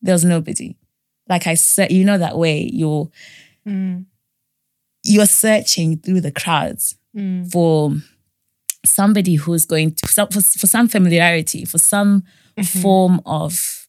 [0.00, 0.76] There was nobody.
[1.28, 3.10] Like I said, you know, that way you're,
[3.66, 4.06] Mm.
[5.04, 7.50] you're searching through the crowds Mm.
[7.52, 7.94] for
[8.84, 12.24] somebody who's going to for, for some familiarity for some
[12.64, 13.86] form of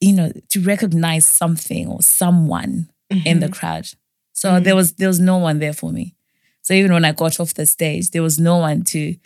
[0.00, 3.52] you know to recognize something or someone in the mm-hmm.
[3.52, 3.88] crowd.
[4.32, 4.76] So there mm.
[4.76, 6.14] was there was no one there for me.
[6.62, 9.16] So even when i got off the stage there was no one to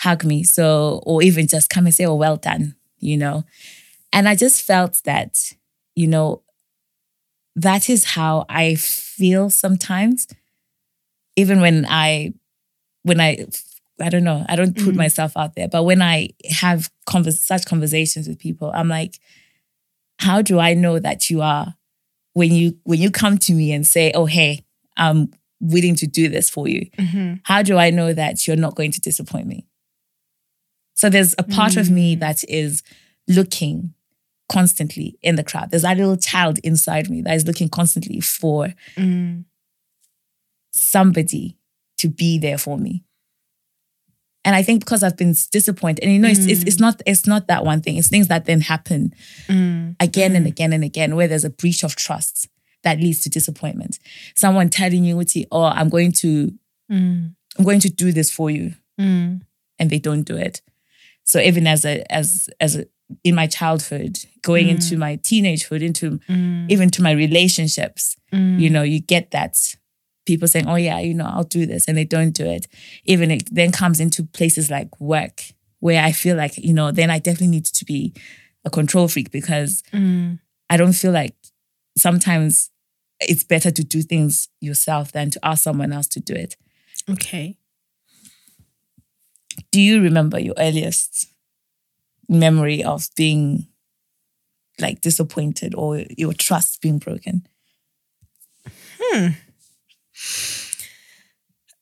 [0.00, 0.44] hug me.
[0.44, 3.44] So or even just come and say oh well done you know?
[4.12, 5.52] And i just felt that
[5.94, 6.42] you know
[7.56, 10.26] that is how i feel sometimes.
[11.36, 12.32] Even when i
[13.02, 13.46] when I
[14.00, 14.96] I don't know, I don't put mm.
[14.96, 19.20] myself out there, but when I have convers- such conversations with people, I'm like,
[20.18, 21.74] how do I know that you are
[22.34, 24.64] when you when you come to me and say, "Oh, hey,
[24.96, 27.40] I'm willing to do this for you." Mhm.
[27.44, 29.66] How do I know that you're not going to disappoint me?
[30.94, 32.82] So there's a part of me that is
[33.28, 33.94] looking
[34.48, 35.70] constantly in the crowd.
[35.70, 39.44] There's that little child inside me that is looking constantly for Mm.
[40.72, 41.56] somebody
[41.98, 43.04] to be there for me.
[44.44, 47.26] And I think because I've been disappointed, and you know, it's, it's it's not it's
[47.26, 47.96] not that one thing.
[47.96, 49.14] It's things that then happen
[49.48, 49.94] Mm.
[50.00, 52.48] again and again and again, where there's a breach of trust
[52.82, 53.98] that leads to disappointment.
[54.34, 56.52] Someone telling you, "Oh, I'm going to
[56.90, 57.34] Mm.
[57.58, 59.42] I'm going to do this for you," Mm.
[59.78, 60.60] and they don't do it.
[61.24, 62.86] So even as a as as a,
[63.22, 66.68] in my childhood, going into my teenagehood, into Mm.
[66.68, 68.58] even to my relationships, Mm.
[68.60, 69.76] you know, you get that
[70.26, 72.66] people saying, "Oh yeah, you know, I'll do this," and they don't do it.
[73.04, 75.42] Even it then comes into places like work,
[75.80, 78.12] where I feel like you know, then I definitely need to be
[78.64, 80.38] a control freak because Mm.
[80.70, 81.34] I don't feel like
[81.96, 82.70] sometimes
[83.20, 86.56] it's better to do things yourself than to ask someone else to do it.
[87.10, 87.58] Okay.
[89.70, 91.26] Do you remember your earliest
[92.28, 93.66] memory of being
[94.80, 97.46] like disappointed or your trust being broken?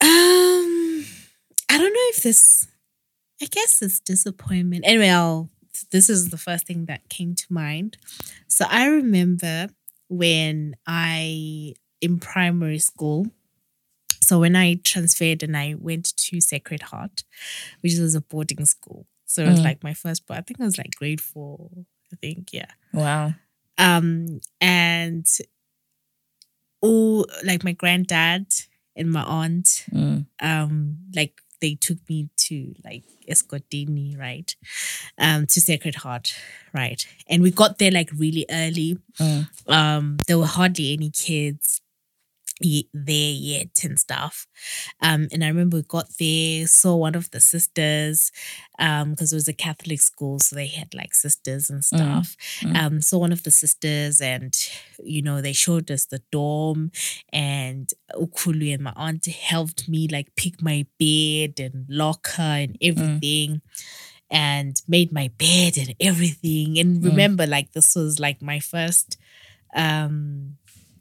[0.03, 1.05] Um,
[1.69, 2.67] I don't know if this.
[3.43, 4.85] I guess it's disappointment.
[4.87, 5.51] Anyway, I'll.
[5.93, 7.97] This is the first thing that came to mind.
[8.49, 9.69] So I remember
[10.09, 13.27] when I in primary school.
[14.21, 17.25] So when I transferred and I went to Sacred Heart,
[17.81, 19.07] which was a boarding school.
[19.27, 19.65] So it was Mm.
[19.65, 21.71] like my first, but I think it was like grade four.
[22.13, 22.71] I think yeah.
[22.93, 23.35] Wow.
[23.79, 25.27] um and
[26.81, 28.47] all like my granddad
[28.97, 30.27] and my aunt Mm.
[30.43, 34.57] um like they took me to like Escotini, right?
[35.19, 36.35] Um to Sacred Heart,
[36.73, 37.07] right?
[37.29, 38.99] And we got there like really early.
[39.19, 39.47] Mm.
[39.69, 41.81] Um there were hardly any kids
[42.61, 44.47] there yet and stuff.
[45.01, 48.31] Um and I remember we got there, saw one of the sisters,
[48.79, 52.37] um, because it was a Catholic school, so they had like sisters and stuff.
[52.61, 52.77] mm.
[52.77, 54.55] Um, saw one of the sisters and
[55.03, 56.91] you know, they showed us the dorm
[57.33, 63.63] and Ukulu and my aunt helped me like pick my bed and locker and everything.
[64.33, 66.79] And made my bed and everything.
[66.79, 69.17] And remember, like this was like my first
[69.75, 70.57] um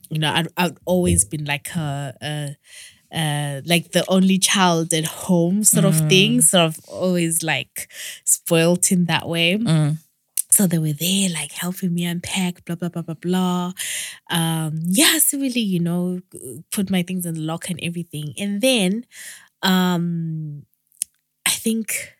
[0.09, 2.55] you know, I'd, I'd always been like a, a
[3.11, 6.41] uh, like the only child at home, sort of thing.
[6.41, 7.89] Sort of always like
[8.23, 9.57] spoilt in that way.
[9.57, 9.97] Mm.
[10.51, 13.71] So they were there, like helping me unpack, blah blah blah blah blah.
[14.29, 16.21] Um, yeah, so really, you know,
[16.71, 18.33] put my things in the locker and everything.
[18.37, 19.05] And then,
[19.61, 20.65] um,
[21.45, 22.13] I think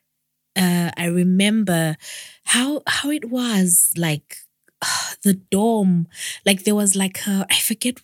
[0.56, 1.98] uh, I remember
[2.46, 4.38] how how it was like
[5.24, 6.08] the dorm.
[6.46, 8.00] Like there was like a, I forget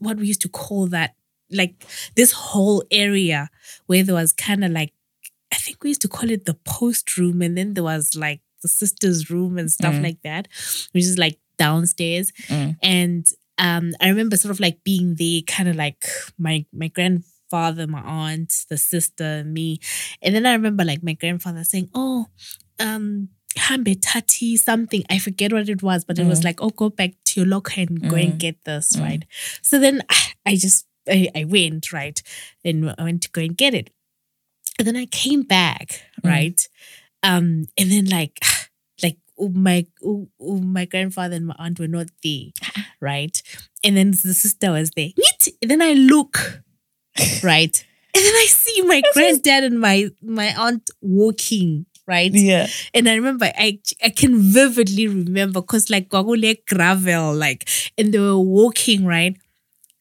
[0.00, 1.14] what we used to call that.
[1.50, 1.84] Like
[2.16, 3.50] this whole area
[3.86, 4.92] where there was kind of like
[5.52, 8.40] I think we used to call it the post room, and then there was like
[8.62, 10.02] the sister's room and stuff Mm.
[10.02, 10.48] like that,
[10.92, 12.32] which is like downstairs.
[12.48, 12.76] Mm.
[12.82, 13.26] And
[13.58, 16.04] um, I remember sort of like being there, kind of like
[16.38, 19.78] my my grandfather, my aunt, the sister, me.
[20.22, 22.26] And then I remember like my grandfather saying, "Oh,
[22.80, 26.44] um." Hambe tati something I forget what it was, but it was Mm.
[26.44, 28.38] like, oh, go back to your locker and go and Mm.
[28.38, 29.00] get this, Mm.
[29.02, 29.24] right?
[29.62, 30.02] So then
[30.46, 32.20] I just I, I went right,
[32.64, 33.90] and I went to go and get it,
[34.78, 36.30] and then I came back, Mm.
[36.30, 36.68] right,
[37.22, 38.38] um, and then like
[39.02, 42.46] like oh, my oh, oh, my grandfather and my aunt were not there,
[43.00, 43.42] right,
[43.84, 45.10] and then the sister was there,
[45.62, 46.62] and then I look,
[47.42, 51.86] right, and then I see my granddad and my my aunt walking.
[52.06, 52.66] Right, Yeah.
[52.92, 58.18] and I remember I I can vividly remember because like Gwagule gravel, like, and they
[58.18, 59.36] were walking, right?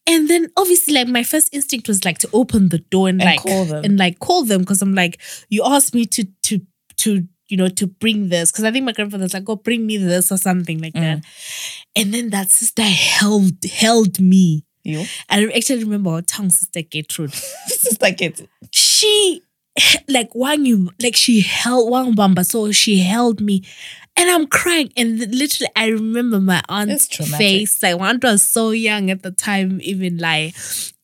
[0.05, 3.29] And then obviously, like my first instinct was like to open the door and, And
[3.31, 3.85] like call them.
[3.85, 6.59] and like call them because I'm like, you asked me to to
[6.97, 9.95] to you know to bring this because I think my grandfather's like, oh, bring me
[9.95, 11.19] this or something like that.
[11.19, 11.23] Mm.
[11.95, 14.65] And then that sister held held me.
[14.83, 15.05] You.
[15.29, 17.33] I actually remember our tongue sister Gertrude
[18.01, 18.41] like it.
[18.73, 19.41] she
[20.07, 23.63] like wang you like she held wang bamba so she held me
[24.15, 24.91] and I'm crying.
[24.95, 29.79] And literally I remember my aunt's face like aunt was so young at the time
[29.81, 30.55] even like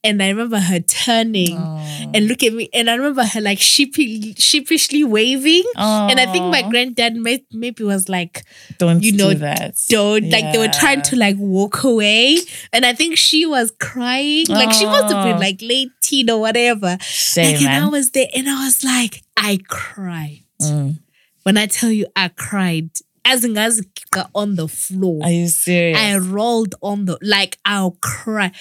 [0.03, 2.11] and I remember her turning Oh.
[2.13, 6.45] and look at me and I remember her like sheepy, sheepishly waving and I think
[6.45, 8.43] my granddad may, maybe was like
[8.77, 9.75] don't you know, do that.
[9.89, 12.37] don't like they were trying to like walk away
[12.71, 16.39] and I think she was crying like she must have been like late teen or
[16.39, 20.43] whatever Shame, like, and I was there and I was like, I cried.
[20.61, 20.99] Mm.
[21.43, 22.89] When I tell you I cried,
[23.25, 23.81] as in as
[24.33, 25.21] on the floor.
[25.23, 25.97] Are you serious?
[25.97, 28.51] I rolled on the like I'll cry.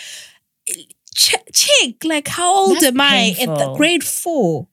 [1.18, 3.34] Ch- chick, like how old That's am I?
[3.40, 4.68] At the grade four.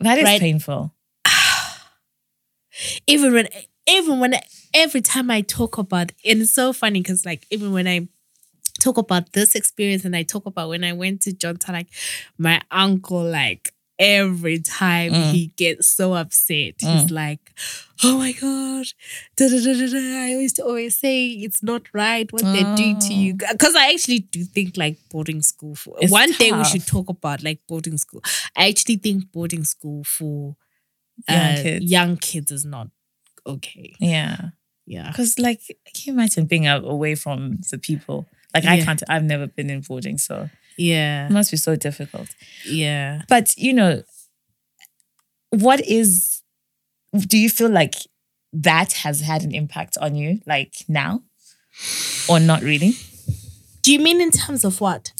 [0.00, 0.40] that is right.
[0.40, 0.94] painful.
[3.06, 3.48] Even when
[3.86, 4.34] even when
[4.72, 8.08] every time I talk about and it's so funny because like even when I
[8.80, 11.88] talk about this experience and I talk about when I went to John like
[12.38, 15.32] my uncle like every time Mm.
[15.32, 17.52] he gets so upset he's like
[18.02, 18.86] oh my god
[19.36, 20.24] da, da, da.
[20.24, 24.20] I to always say it's not right what they're doing to you because I actually
[24.20, 27.96] do think like boarding school for It's one day we should talk about like boarding
[27.98, 28.20] school
[28.56, 30.56] I actually think boarding school for
[31.28, 31.84] Young uh, kids.
[31.84, 32.88] young kids is not
[33.46, 34.50] okay Yeah.
[34.86, 38.26] yeah Because, like, can you imagine being away from the people?
[38.52, 42.28] Like, I can't, I've never been in boarding, so yeah it must be so difficult.
[42.66, 44.02] yeah But, you know,
[45.50, 46.42] what is,
[47.12, 47.94] do you feel like
[48.52, 51.22] that has had an impact on you, like now?
[52.28, 52.92] Or not really?
[53.82, 55.12] do you mean in terms of what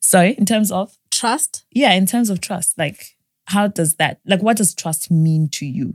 [0.00, 0.96] Sorry, in terms of?
[1.10, 2.78] trust Yeah, in terms of trust.
[2.78, 5.94] Like, how does that, like, what does trust mean to you?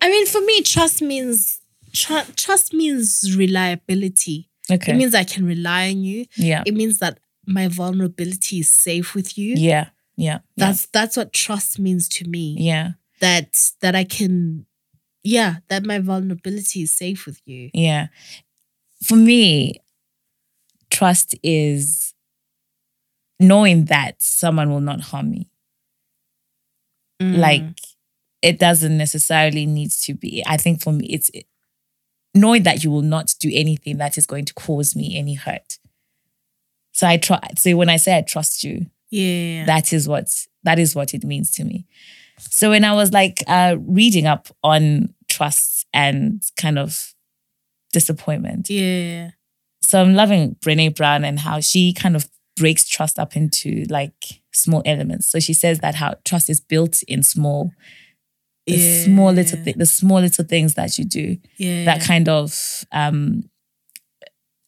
[0.00, 1.60] I mean, for me, trust means
[1.92, 4.49] tr- trust means reliability.
[4.70, 4.92] Okay.
[4.92, 6.26] It means I can rely on you.
[6.36, 6.62] yeah.
[6.66, 9.54] It means that my vulnerability is safe with you.
[9.56, 9.88] Yeah.
[10.16, 10.40] Yeah.
[10.56, 12.56] That's that's what trust means to me.
[12.58, 12.92] yeah.
[13.20, 14.66] That that I can,
[15.22, 17.70] yeah, that my vulnerability is safe with you.
[17.74, 18.06] Yeah.
[19.02, 19.80] For me,
[20.90, 22.14] trust is
[23.38, 25.50] knowing that someone will not harm me.
[27.20, 27.38] Mm.
[27.38, 27.62] Like,
[28.42, 30.42] it doesn't necessarily need to be.
[30.46, 31.30] I think for me, it's
[32.34, 35.78] knowing that you will not do anything that is going to cause me any hurt.
[36.92, 37.40] So I try.
[37.56, 40.28] So when I say I trust you, yeah, that is what
[40.62, 41.86] that is what it means to me.
[42.38, 47.14] So when I was like uh, reading up on trust and kind of
[47.92, 49.30] disappointment, yeah,
[49.82, 54.42] so I'm loving Brene Brown and how she kind of breaks trust up into like
[54.52, 55.26] small elements.
[55.26, 57.72] So she says that how trust is built in small,
[58.66, 62.84] the yeah, small little the small little things that you do yeah, that kind of
[62.92, 63.44] um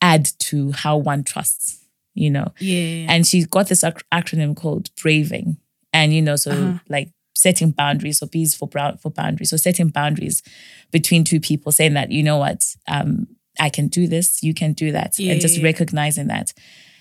[0.00, 1.78] add to how one trusts.
[2.14, 5.56] You know, yeah, and she's got this ac- acronym called braving.
[5.94, 6.78] And you know so Uh-huh.
[6.88, 9.48] like setting boundaries so b is for brown for boundaries.
[9.50, 10.42] So setting boundaries
[10.90, 12.76] between two people saying that you know what?
[12.88, 13.26] Um
[13.60, 16.52] i can do this you can do that Yeah, and just recognizing that.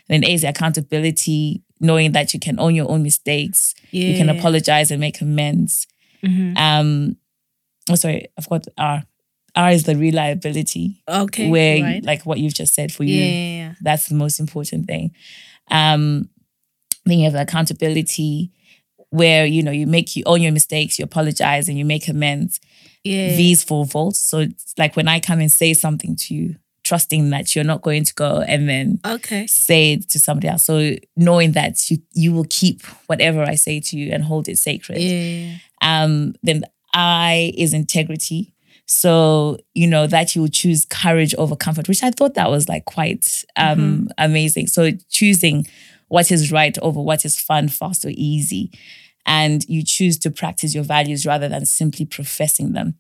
[0.07, 4.29] Then A is the accountability, knowing that you can own your own mistakes, you can
[4.29, 5.87] apologize and make amends.
[6.23, 6.57] Mhm.
[6.57, 7.15] Um,
[7.89, 9.03] oh, sorry, I've got R.
[9.55, 11.49] R is the reliability, Okay.
[11.49, 12.03] where right.
[12.03, 13.73] like what you've just said for yeah, you, yeah, yeah.
[13.81, 15.11] that's the most important thing.
[15.69, 16.29] Um,
[17.05, 18.51] then you have the accountability,
[19.09, 22.59] where you know you make you own your mistakes, you apologize, and you make amends.
[23.03, 23.35] Yeah.
[23.35, 24.15] V's for vault.
[24.15, 27.81] So it's like when I come and say something to you, trusting that you're not
[27.81, 29.47] going to go and then Okay.
[29.47, 30.63] say it to somebody else.
[30.63, 34.59] So knowing that you you will keep whatever I say to you and hold it
[34.59, 35.01] sacred.
[35.01, 35.55] Yeah.
[35.81, 36.63] Um, then
[36.93, 38.53] I is integrity.
[38.85, 42.67] So you know that you will choose courage over comfort, which I thought that was
[42.67, 44.67] like quite um amazing.
[44.67, 45.65] So choosing
[46.09, 48.71] what is right over what is fun, fast, or easy.
[49.25, 52.95] And you choose to practice your values rather than simply professing them.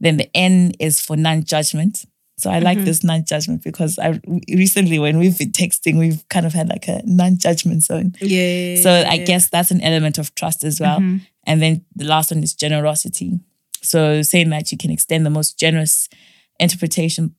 [0.00, 2.06] Then the N is for non-judgment.
[2.38, 4.20] So I like this non-judgment because I
[4.52, 8.14] recently when we've been texting, we've kind of had like a non-judgment zone.
[8.20, 8.76] Yeah.
[8.82, 10.98] So I guess that's an element of trust as well.
[11.44, 13.40] And then the last one is generosity.
[13.82, 16.08] So saying that you can extend the most generous
[16.60, 17.34] interpretation,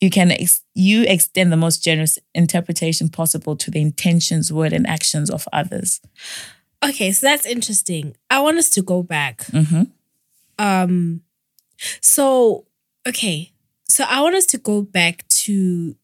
[0.00, 4.86] you can ex- you extend the most generous interpretation possible to the intentions, word, and
[4.86, 6.00] actions of others.
[6.82, 8.16] Okay, so that's interesting.
[8.30, 9.44] I want us to go back.
[9.46, 9.82] hmm
[10.58, 11.22] Um,
[12.00, 12.66] so
[13.06, 13.49] okay,
[13.90, 15.96] so I want us to go back to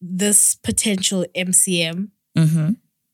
[0.00, 2.10] this potential MCM.
[2.36, 2.70] hmm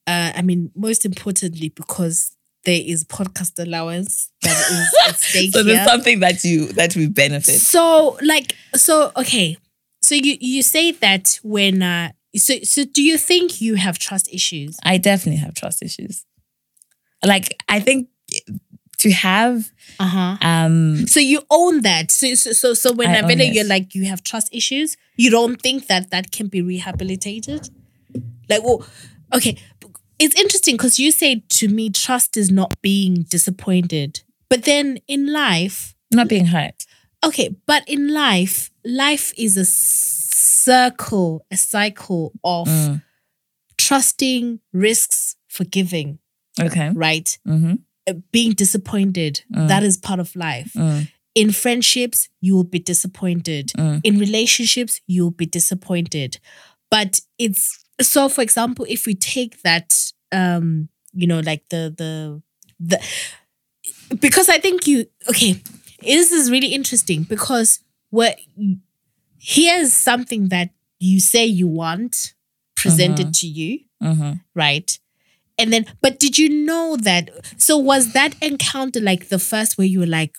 [0.07, 5.63] Uh, I mean, most importantly, because there is podcast allowance that is at stake So
[5.63, 5.75] here.
[5.75, 7.61] there's something that you that we benefit.
[7.61, 9.57] So, like, so okay,
[10.03, 14.29] so you you say that when uh, so so do you think you have trust
[14.33, 14.77] issues?
[14.83, 16.25] I definitely have trust issues.
[17.25, 18.09] Like I think
[18.99, 20.37] to have Uh huh.
[20.43, 22.11] um So you own that.
[22.11, 23.55] So so so, so when I it.
[23.55, 27.69] you're like you have trust issues, you don't think that that can be rehabilitated?
[28.49, 28.85] Like, well,
[29.35, 29.57] okay,
[30.19, 35.33] it's interesting because you say to me, trust is not being disappointed, but then in
[35.33, 36.87] life, not being hurt.
[37.25, 43.03] okay, but in life, life is a circle, a cycle of Mm.
[43.77, 46.19] trusting, risks, forgiving,
[46.61, 46.91] Okay.
[46.95, 47.39] right?
[47.45, 47.77] hmm Uh,
[48.33, 50.73] Being disappointed, that is part of life.
[50.75, 51.11] Mm.
[51.35, 53.73] In friendships, you will be disappointed.
[53.79, 54.01] Mm.
[54.03, 56.39] In relationships, you'll be disappointed.
[56.91, 59.95] But it's so for example, if we take that
[60.33, 62.43] um, you know, like the the
[62.81, 63.03] the
[64.21, 65.61] because I think you okay,
[66.01, 67.81] this is really interesting because
[68.11, 68.39] what
[69.39, 72.35] here's something that you say you want
[72.77, 74.99] presented to you, hmm right?
[75.59, 77.31] And then, but did you know that?
[77.57, 80.35] So was that encounter like the first where you were like,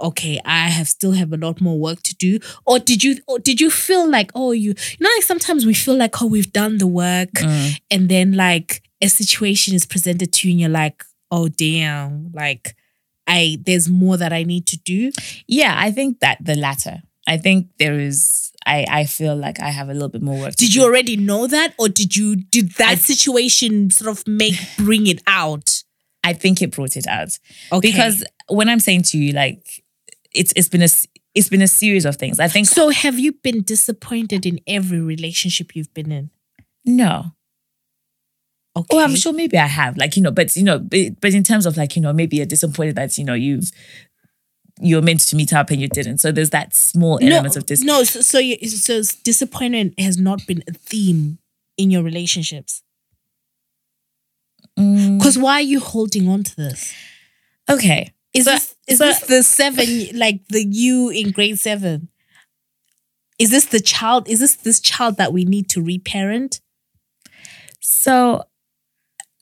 [0.00, 3.38] okay, I have still have a lot more work to do, or did you, or
[3.38, 6.52] did you feel like, oh, you, you know, like sometimes we feel like, oh, we've
[6.52, 7.80] done the work, Mm.
[7.90, 12.74] and then like a situation is presented to you, and you're like, oh, damn, like
[13.26, 15.12] I, there's more that I need to do.
[15.46, 17.02] Yeah, I think that the latter.
[17.32, 18.50] I think there is.
[18.66, 20.52] I I feel like I have a little bit more work.
[20.52, 20.78] to Did do.
[20.80, 25.20] you already know that, or did you did that situation sort of make bring it
[25.26, 25.82] out?
[26.24, 27.38] I think it brought it out
[27.72, 27.90] Okay.
[27.90, 29.64] because when I'm saying to you, like,
[30.34, 30.88] it's it's been a
[31.34, 32.38] it's been a series of things.
[32.38, 36.30] I think So have you been disappointed in every relationship you've been in?
[36.84, 37.32] no.
[38.74, 38.96] Okay.
[38.96, 41.42] Oh, I'm sure maybe I have, like you know, but you know, but, but in
[41.42, 43.70] terms of like you know, maybe you're disappointed that you know you've
[44.80, 46.18] you're meant to meet up and you didn't.
[46.18, 47.82] So there's that small No, element of dis.
[47.82, 48.02] no.
[48.04, 51.38] So, so, you, so disappointment has not been a theme
[51.76, 52.82] in your relationships.
[54.78, 56.92] Mm, Because why are you holding on to this?
[57.68, 58.12] okay.
[58.34, 62.08] Is So- this is so- this the seven like the you in grade seven?
[63.38, 64.26] Is this the child?
[64.28, 66.60] Is this this child that we need to reparent?
[67.80, 68.44] So,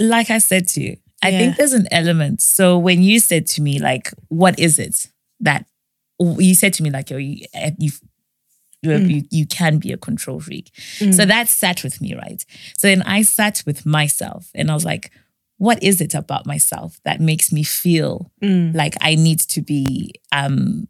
[0.00, 1.38] like I said to you, I Yeah.
[1.38, 2.40] think there's an element.
[2.42, 5.06] So when you said to me, like, what is it
[5.40, 5.66] that
[6.18, 7.90] you said to me, like, yo, you eh, you
[8.82, 9.10] you, mm.
[9.10, 10.70] you, you can be a control freak.
[10.98, 11.12] Mm.
[11.12, 12.42] So that sat with me, right?
[12.78, 15.10] So then I sat with myself and I was like,
[15.58, 18.74] what is it about myself that makes me feel mm.
[18.74, 20.88] like I need to be um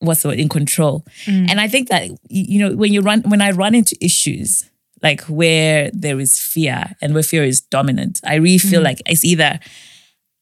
[0.00, 1.06] what's the word in control?
[1.26, 4.68] And I think that you know, when you run when I run into issues
[5.02, 9.24] like where there is fear and where fear is dominant, I really feel like it's
[9.24, 9.58] either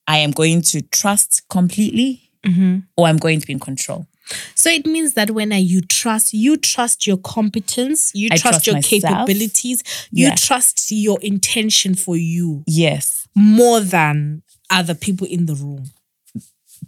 [0.08, 2.78] I am going to trust completely Mm-hmm.
[2.96, 4.06] or I'm going to be in control.
[4.54, 8.76] So it means that when you trust, you trust your competence, you trust, trust your
[8.76, 9.02] myself.
[9.02, 9.82] capabilities,
[10.12, 10.34] you Yeah.
[10.36, 15.90] trust your intention for you Yes, more than other people in the room,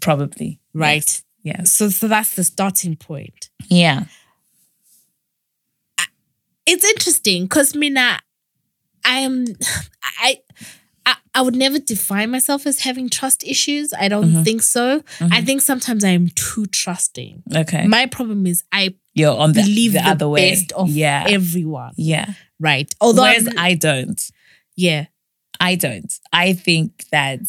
[0.01, 0.61] probably.
[0.73, 1.23] right?
[1.43, 1.73] Yes.
[1.73, 3.51] So, so that's the starting point.
[3.69, 4.05] Yeah.
[6.65, 8.19] It's interesting because Mina,
[9.05, 9.47] I'm
[10.21, 10.39] I.
[11.35, 13.93] I, would never define myself as having trust issues.
[13.99, 15.03] I don't think so.
[15.21, 17.43] I think sometimes I am too trusting.
[17.55, 17.87] Okay.
[17.87, 20.51] My problem is I You're on the, believe the, the, other way.
[20.51, 21.25] best of yeah.
[21.29, 21.93] everyone.
[21.97, 22.35] yeah.
[22.61, 22.93] Right.
[23.01, 24.21] Although Whereas I'm- I don't.
[24.77, 25.07] yeah.
[25.61, 26.13] I don't.
[26.33, 27.41] I think that,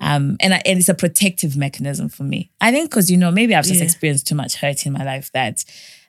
[0.00, 2.50] um, and, I, and it's a protective mechanism for me.
[2.60, 3.84] I think because you know maybe I've just Yeah.
[3.84, 5.64] experienced too much hurt in my life that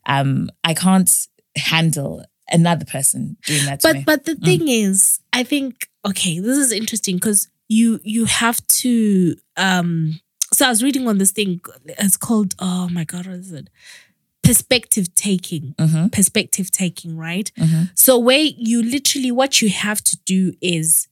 [0.06, 1.10] um, I can't
[1.56, 4.04] handle another person doing that to but me.
[4.06, 9.36] but the thing is i think okay this is interesting because you you have to
[9.58, 10.20] um
[10.54, 13.70] so i was reading on this thing it's called oh my god what is it
[14.44, 16.10] perspective taking Mhm.
[16.12, 17.90] perspective taking right Mhm.
[17.96, 18.40] so where
[18.70, 21.08] you literally what you have to do is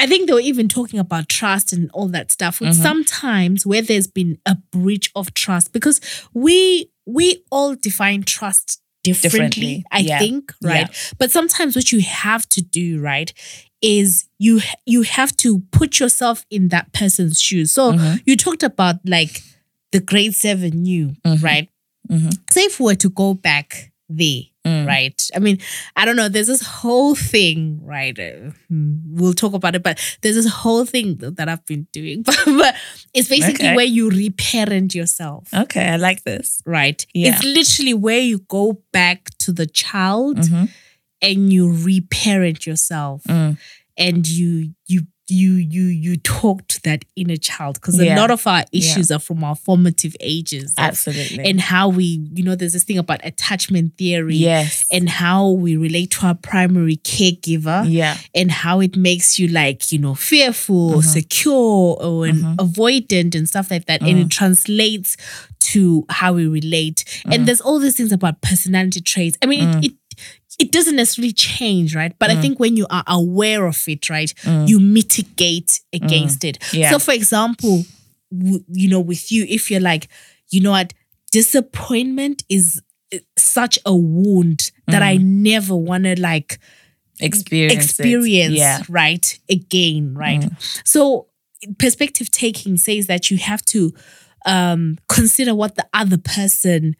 [0.00, 2.60] I think they were even talking about trust and all that stuff.
[2.60, 2.82] With Mhm.
[2.82, 6.00] sometimes where there's been a breach of trust, because
[6.32, 8.80] we we all define trust
[9.12, 10.18] differently, Differently, I yeah.
[10.18, 11.14] think, right?
[11.18, 13.32] But sometimes what you have to do, right,
[13.82, 17.72] is you you have to put yourself in that person's shoes.
[17.72, 18.20] So Mhm.
[18.26, 19.42] you talked about like
[19.92, 21.42] the grade seven you, Mhm.
[21.42, 21.68] right?
[22.10, 22.32] Mhm.
[22.50, 24.86] Say if we were to go back there, Mm.
[24.86, 25.22] right?
[25.34, 25.58] I mean,
[25.96, 26.28] I don't know.
[26.28, 28.18] There's this whole thing, right?
[28.18, 32.22] Uh, hmm, we'll talk about it, but there's this whole thing that I've been doing.
[32.26, 32.74] but, but
[33.14, 33.76] it's basically Okay.
[33.76, 36.62] where you reparent yourself, Okay, I like this.
[36.66, 37.04] right?
[37.14, 37.30] Yeah.
[37.34, 40.68] It's literally where you go back to the child Mhm.
[41.22, 43.58] and you reparent yourself Mm.
[43.96, 48.46] and you you you you you talk to that inner child because a lot of
[48.46, 51.44] our issues are from our formative ages Absolutely.
[51.44, 54.86] and how we you know there's this thing about attachment theory yes.
[54.90, 58.16] and how we relate to our primary caregiver yeah.
[58.34, 61.00] and how it makes you like you know fearful Mm-hmm.
[61.00, 64.10] secure or and avoidant and stuff like that Mm.
[64.10, 65.16] and it translates
[65.60, 67.34] to how we relate Mm.
[67.34, 69.92] and there's all these things about personality traits i mean it, it
[70.58, 72.12] it doesn't necessarily change, right?
[72.18, 72.36] But Mm.
[72.36, 74.32] I think when you are aware of it, right,
[74.66, 76.58] you mitigate against it.
[76.60, 76.78] Mm.
[76.78, 76.90] Yeah.
[76.90, 77.84] So, for example,
[78.36, 80.08] w- you know, with you, if you're like,
[80.50, 80.92] you know what,
[81.30, 82.82] disappointment is
[83.14, 86.58] uh, such a wound that I never want to like
[87.20, 87.74] Experience.
[87.74, 88.80] experience Yeah.
[88.88, 90.44] right again right
[90.84, 91.26] so
[91.78, 93.92] perspective taking says that you have to
[94.46, 96.94] um consider what the other person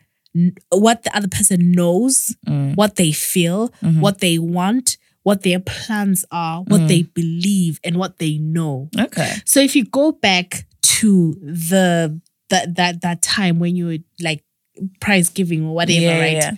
[0.71, 2.75] what the other person knows Mm.
[2.77, 4.01] what they feel Mm-hmm.
[4.01, 6.89] what they want what their plans are what Mm.
[6.89, 9.37] they believe and what they know Okay.
[9.45, 12.19] so if you go back to the
[12.51, 14.45] that that that time when you were like
[15.01, 16.53] prize giving or whatever yeah, right yeah.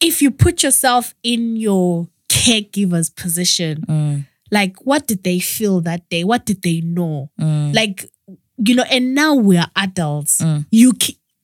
[0.00, 4.26] if you put yourself in your caregiver's position, Mm.
[4.50, 6.24] like what did they feel that day?
[6.24, 7.30] What did they know?
[7.40, 7.74] Mm.
[7.74, 8.08] Like,
[8.56, 10.40] you know, and now we're adults.
[10.40, 10.64] Mm.
[10.70, 10.92] You,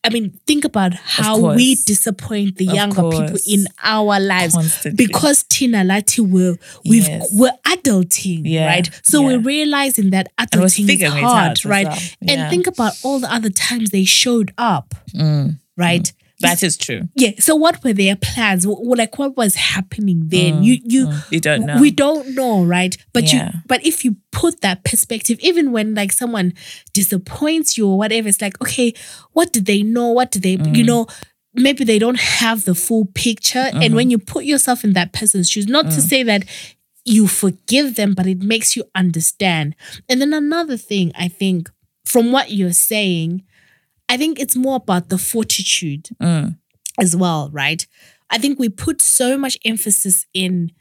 [0.06, 4.54] I mean, think about how we disappoint the Of younger people in our lives.
[4.54, 5.06] Constantly.
[5.06, 7.28] Because Tina Lati will we've Yes.
[7.32, 8.88] we're adulting, Yeah, right?
[9.02, 9.26] So yeah.
[9.26, 11.86] we're realizing that adulting is hard, right?
[11.86, 11.98] well.
[12.28, 15.58] And think about all the other times they showed up, Mm.
[15.76, 16.12] right?
[16.40, 17.08] That is true.
[17.14, 17.30] Yeah.
[17.38, 18.66] So what were their plans?
[18.66, 20.62] Like what was happening then?
[20.62, 21.32] you you Mm.
[21.32, 21.80] You don't know.
[21.80, 22.94] we don't know, right?
[23.14, 23.52] But Yeah.
[23.54, 26.52] you but if you put that perspective, even when like someone
[26.92, 28.92] disappoints you or whatever, it's like, okay,
[29.32, 30.08] what did they know?
[30.08, 30.86] What did they you Mm.
[30.86, 31.06] know?
[31.54, 33.58] Maybe they don't have the full picture.
[33.72, 33.94] And Mm-hmm.
[33.96, 35.94] when you put yourself in that person's shoes, not Mm.
[35.94, 36.44] to say that
[37.06, 39.74] you forgive them, but it makes you understand.
[40.08, 41.70] And then another thing, I think,
[42.04, 43.42] from what you're saying,
[44.08, 46.58] I think it's more about the fortitude Mm.
[47.00, 47.86] as well, right?
[48.30, 50.72] I think we put so much emphasis in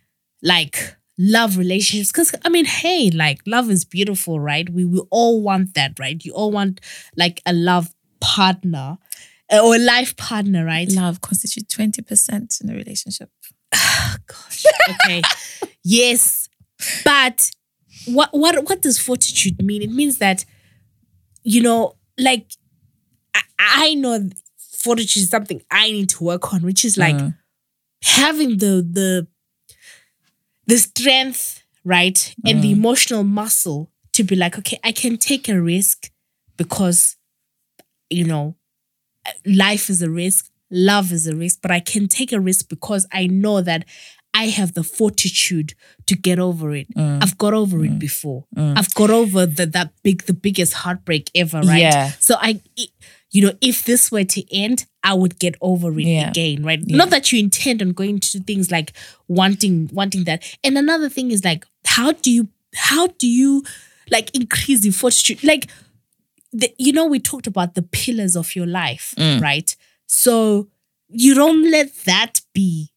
[0.41, 4.69] like love relationships because I mean, hey, like love is beautiful, right?
[4.69, 6.23] We we all want that, right?
[6.23, 6.82] You all want
[7.15, 8.97] like a love partner
[9.51, 10.89] uh, or a life partner, right?
[10.91, 13.30] Love constitutes twenty percent in a relationship.
[14.28, 15.21] Gosh, okay,
[15.84, 16.47] yes,
[17.03, 17.49] but
[18.07, 19.82] what what what does fortitude mean?
[19.82, 20.45] It means that
[21.43, 22.51] you know, like
[23.36, 27.36] I, I know fortitude is something I need to work on, which is like Mm.
[28.03, 29.27] having the the
[30.67, 35.61] the strength, right, and the emotional muscle to be like, okay, I can take a
[35.61, 36.09] risk
[36.57, 37.17] because
[38.09, 38.55] you know
[39.45, 43.05] life is a risk, love is a risk, but I can take a risk because
[43.11, 43.86] I know that
[44.33, 45.75] I have the fortitude
[46.07, 46.88] to get over it.
[46.93, 47.23] Mm.
[47.23, 48.45] I've got over it before.
[48.57, 51.79] I've got over the that big the biggest heartbreak ever, right?
[51.81, 52.11] Yeah.
[52.19, 52.89] So I it-
[53.36, 56.29] you know, if this were to end, I would get over it Yeah.
[56.29, 56.81] again, right?
[56.88, 58.93] Not that you intend on going to things like
[59.27, 60.43] wanting wanting that.
[60.63, 63.63] And another thing is like, how do you how do you
[64.09, 65.43] like increase the fortitude?
[65.43, 65.67] Like,
[66.53, 69.41] the, you know, we talked about the pillars of your life, Mm.
[69.41, 69.75] right?
[70.07, 70.69] So
[71.09, 72.91] you don't let that be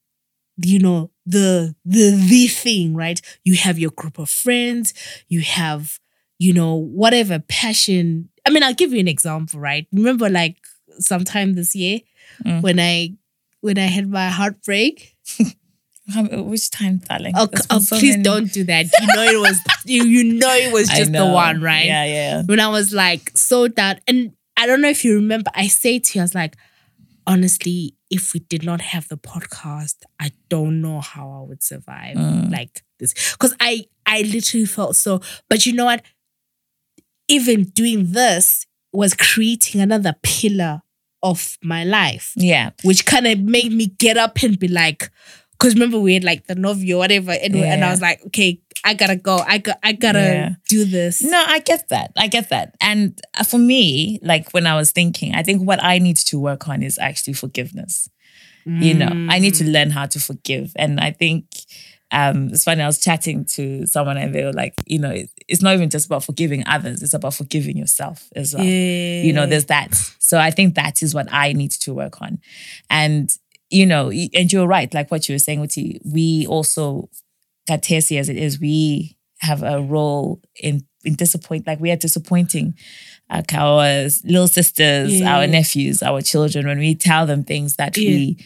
[0.61, 3.21] you know, the the the thing, right?
[3.45, 4.93] You have your group of friends,
[5.29, 6.01] you have,
[6.39, 8.29] you know, whatever passion.
[8.49, 9.87] I mean, I'll give you an example, right?
[9.93, 10.57] Remember like
[10.99, 12.01] sometime this year
[12.45, 12.63] Mm.
[12.63, 13.15] when I
[13.61, 15.17] when I had my heartbreak.
[16.15, 17.35] How- Which time, darling?
[17.37, 18.87] Oh, oh so please many- don't do that.
[19.01, 21.85] You know it was you you know it was just the one, right?
[21.85, 22.43] Yeah, yeah.
[22.45, 23.99] when I was like so down.
[24.09, 26.57] And I don't know if you remember, I say to you, I was like,
[27.27, 32.17] honestly, if we did not have the podcast, I don't know how I would survive
[32.17, 32.51] Mm.
[32.51, 33.13] like this.
[33.33, 35.21] Because I I literally felt so,
[35.51, 36.03] but you know what?
[37.29, 40.83] Even doing this was creating another pillar
[41.23, 42.71] of my life, Yeah.
[42.85, 45.11] which kind of made me get up and be like,
[45.53, 48.95] because remember we had like the novio, whatever, and, and I was like, okay, I
[48.95, 49.39] gotta go.
[49.39, 50.49] I got I gotta Yeah.
[50.69, 51.21] do this.
[51.21, 52.13] No, I get that.
[52.17, 52.77] I get that.
[52.81, 56.39] And uh, for me, like when I was thinking, I think what I need to
[56.39, 58.09] work on is actually forgiveness.
[58.65, 59.73] You know, I need to Mm.
[59.73, 60.73] learn how to forgive.
[60.77, 61.47] And I think
[62.11, 65.31] um, it's funny, I was chatting to someone and they were like, you know, it,
[65.47, 68.65] it's not even just about forgiving others, it's about forgiving yourself as well.
[68.65, 69.23] Yeah.
[69.23, 69.95] You know, there's that.
[70.19, 72.39] So I think that is what I need to work on.
[72.89, 73.31] And,
[73.71, 77.11] you know, and you're right, like what you were saying, Uti, we also,
[77.69, 82.75] Katesi as it is, we have a role in in disappoint, like we are disappointing
[83.53, 85.37] our little sisters, Yeah.
[85.37, 88.09] our nephews, our children, when we tell them things that Yeah.
[88.09, 88.39] we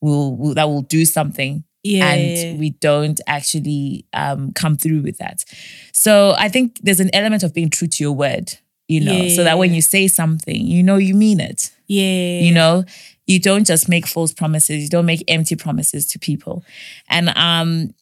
[0.00, 2.12] will, will that will do something yeah.
[2.12, 5.44] and we don't actually um, come through with that.
[5.92, 8.54] So I think there's an element of being true to your word,
[8.88, 11.72] you know, so that when you say something, you know you mean it.
[11.86, 12.40] yeah.
[12.40, 12.84] You know,
[13.26, 14.82] you don't just make false promises.
[14.82, 16.64] You don't make empty promises to people.
[17.08, 17.94] And um,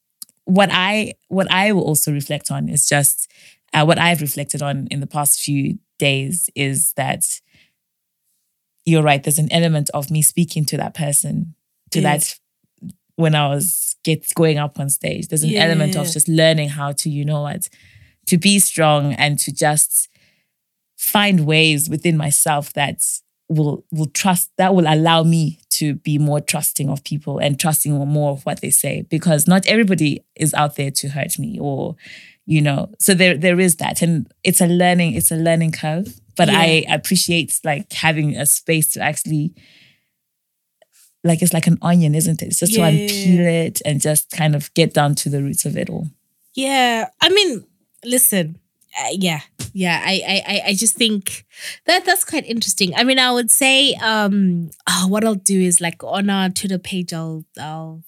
[0.44, 3.30] what I what I will also reflect on is just
[3.74, 7.24] uh, what I've reflected on in the past few days is that
[8.86, 9.22] you're right.
[9.22, 11.54] There's an element of me speaking to that person,
[11.90, 12.40] to Yes.
[13.18, 15.26] When I was get going up on stage.
[15.26, 17.68] There's an element of just learning how to, you know what,
[18.26, 20.08] to be strong and to just
[20.96, 23.02] find ways within myself that
[23.48, 27.92] will will trust that will allow me to be more trusting of people and trusting
[27.92, 31.96] more of what they say because not everybody is out there to hurt me or
[32.44, 36.20] you know so there there is that and it's a learning it's a learning curve
[36.36, 39.54] but I appreciate like having a space to actually
[41.24, 42.90] like it's like an onion isn't it it's just Yeah.
[42.90, 46.06] to unpeel it and just kind of get down to the roots of it all
[46.54, 47.64] Yeah, I mean,
[48.04, 48.58] listen,
[48.98, 49.40] uh, yeah,
[49.72, 50.02] yeah.
[50.04, 51.44] I, I, I, I just think
[51.86, 52.94] that that's quite interesting.
[52.96, 56.78] I mean, I would say, um, oh, what I'll do is like on our Twitter
[56.78, 58.02] page, I'll, I'll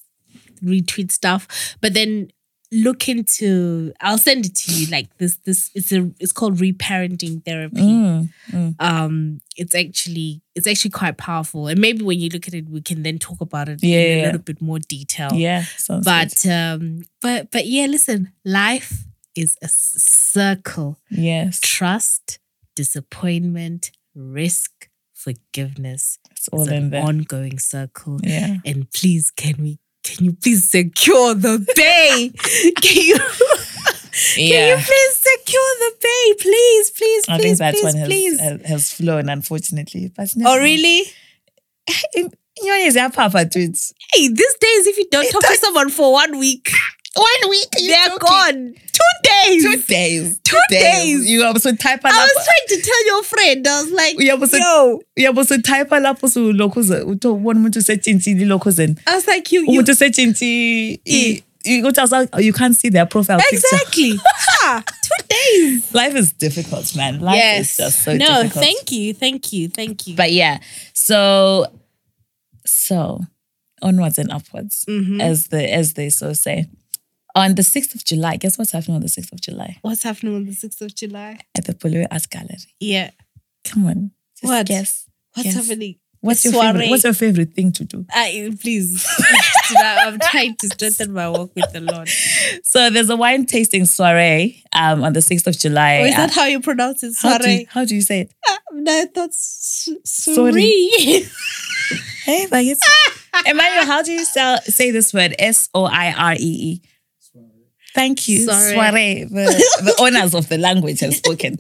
[0.65, 1.47] retweet stuff,
[1.81, 2.31] but then
[2.73, 3.93] look into.
[4.01, 4.87] I'll send it to you.
[4.91, 5.71] Like this, this.
[5.75, 6.11] It's a.
[6.21, 7.81] It's called reparenting therapy.
[7.81, 8.75] Mm, mm.
[8.81, 12.81] Um, it's actually, it's actually quite powerful, and maybe when you look at it, we
[12.81, 16.31] can then talk about it Yeah, in a little bit more detail yeah sounds good.
[16.45, 19.05] but um but but yeah listen life
[19.37, 22.39] is a circle yes trust
[22.75, 29.79] disappointment risk forgiveness it's all in an there ongoing circle yeah and please can we
[30.03, 32.31] can you please secure the bay?
[32.83, 33.17] Can you
[34.35, 36.35] can you please secure the bay?
[36.41, 38.41] Please please I please think that please one has, please.
[38.41, 40.13] Uh, has has flown, unfortunately.
[40.17, 41.05] But oh really?
[42.17, 43.95] Inyoni ziyapapa dudes.
[44.13, 46.71] hey these days if you don't It talk to someone for one week
[47.17, 50.39] One week, they're gone two days Two days.
[50.45, 51.29] Two days.
[51.29, 53.67] You are so type I was trying to tell your friend.
[53.67, 55.01] I was like, Yeah, but so- yo.
[55.17, 58.97] Yeah, but so type lapho so lokho ze uto one umuntu setshintshile lokho zen.
[59.09, 63.07] I was like, you, you Umuntu setshintshi i- i- uthi awusa- you can't see their
[63.07, 63.57] profile picture.
[63.57, 64.13] exactly.
[65.03, 65.93] two days.
[65.93, 67.21] Life is difficult, man.
[67.21, 68.31] Life is just so difficult.
[68.37, 68.65] no, difficult.
[68.65, 70.15] thank you, thank you, thank you.
[70.15, 70.59] But yeah,
[70.95, 71.67] so
[72.65, 73.21] so
[73.83, 75.21] onwards and upwards, Mhm.
[75.21, 76.67] as the as they so say.
[77.35, 80.35] On the sixth of July, guess what's happening on the sixth of July what's happening
[80.35, 81.39] on the sixth of July?
[81.57, 82.57] at the Polio Art Gallery?
[82.81, 83.11] Yeah,
[83.65, 84.11] Come on,
[84.41, 84.67] just What?
[84.67, 85.07] guess.
[85.35, 85.55] what's Yes.
[85.69, 85.97] happening?
[86.23, 86.73] What's your Soiree.
[86.73, 86.91] favorite?
[86.91, 88.05] What's your favorite thing to do?
[88.13, 89.07] I, please,
[89.79, 92.11] I'm trying to strengthen my walk with the Lord.
[92.63, 96.01] So there's a wine tasting soiree um, on the sixth of July.
[96.03, 97.15] Oh, is Uh, that how you pronounce it?
[97.23, 98.35] how, do you, how do you say it?
[98.73, 101.25] No, I thought Sorry.
[102.25, 102.81] Hey, like it's
[103.47, 103.87] Emmanuel.
[103.87, 105.35] How do you sell, say this word?
[105.39, 106.83] S O I R E E.
[107.95, 108.45] Thank you.
[108.47, 109.25] Soiree.
[109.25, 111.57] The, the owners of the language have spoken.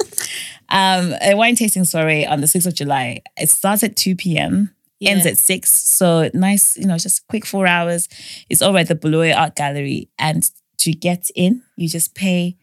[0.68, 3.22] Um, a wine tasting soiree on the 6th of July.
[3.36, 5.70] It starts at 2 p.m., ends at 6.
[5.70, 8.08] So nice, you know, just quick four hours.
[8.48, 10.08] It's over at the Boulogne Art Gallery.
[10.18, 12.56] And to get in, you just pay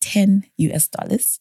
[0.00, 1.40] 10 US dollars.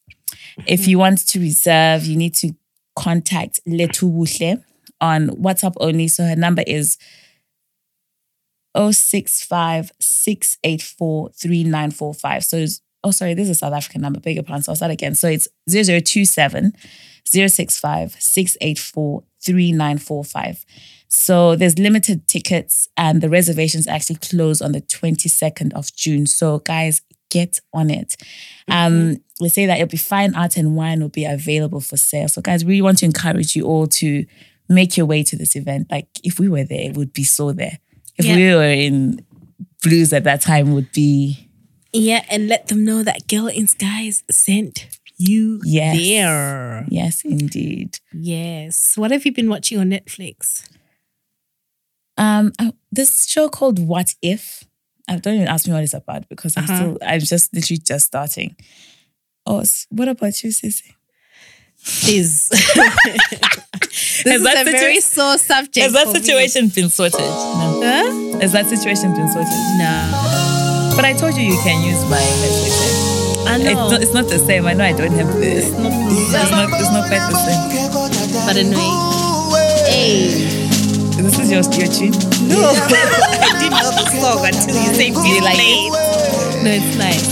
[0.65, 2.53] If you want to reserve, you need to
[2.95, 4.63] contact Letu Wuhle
[5.01, 6.07] on WhatsApp only.
[6.07, 6.97] So her number is
[8.75, 12.43] 065 684 3945.
[12.43, 12.65] So
[13.03, 14.19] oh, sorry, this is a South African number.
[14.19, 14.63] Beg your pardon.
[14.63, 15.15] So I'll start again.
[15.15, 16.73] So it's 0027
[17.25, 20.65] 065 684 3945.
[21.07, 26.27] So there's limited tickets and the reservations actually close on the 22nd of June.
[26.27, 27.01] So guys,
[27.31, 28.15] get on it.
[28.67, 32.27] Um, we say that it'll be fine art and wine will be available for sale.
[32.27, 34.25] So guys, really want to encourage you all to
[34.67, 35.87] make your way to this event.
[35.89, 37.79] Like if we were there, it would be so there.
[38.19, 38.35] If Yeah.
[38.35, 39.25] we were in
[39.81, 41.47] blues at that time, would be
[41.93, 45.95] Yeah, and let them know that Girl in Skies sent you Yes.
[45.97, 46.85] there.
[46.89, 47.97] yes, indeed.
[48.13, 48.95] Yes.
[48.97, 50.63] What have you been watching on Netflix?
[52.17, 54.65] Um, uh, this show called What If.
[55.07, 56.75] I don't even ask me what it's about because I'm Uh-huh.
[56.75, 58.55] still I'm just literally just starting.
[59.45, 60.93] Oh, what about you, Sissy?
[62.07, 62.49] Is
[64.35, 65.77] is that situ- very sore subject.
[65.83, 66.19] Has that for me.
[66.21, 67.19] situation been sorted?
[67.19, 67.81] No.
[67.83, 68.39] Huh?
[68.41, 69.59] Has that situation been sorted?
[69.77, 70.93] No.
[70.95, 73.47] But I told you you can use my Netflix.
[73.47, 73.89] I It's know.
[73.89, 74.65] not, it's not the same.
[74.67, 75.65] I know I don't have this.
[75.69, 77.61] It's not It's not, it's not quite the same.
[78.45, 78.89] but anyway.
[79.89, 80.45] Hey.
[81.19, 82.13] This is your, your tune?
[82.47, 82.59] No.
[82.71, 85.91] I didn't know the song until you said you like it?
[86.63, 87.27] No, it's nice.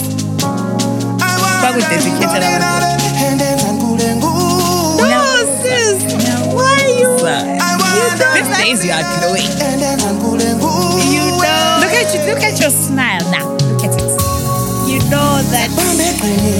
[1.62, 3.07] Fuck with dedicated abantu.
[7.28, 8.08] You?
[8.36, 9.52] These days you are glowing.
[11.12, 11.84] You know.
[11.84, 12.22] Look at you.
[12.32, 13.52] Look at your smile now.
[13.52, 14.08] Look at it.
[14.88, 15.68] You know that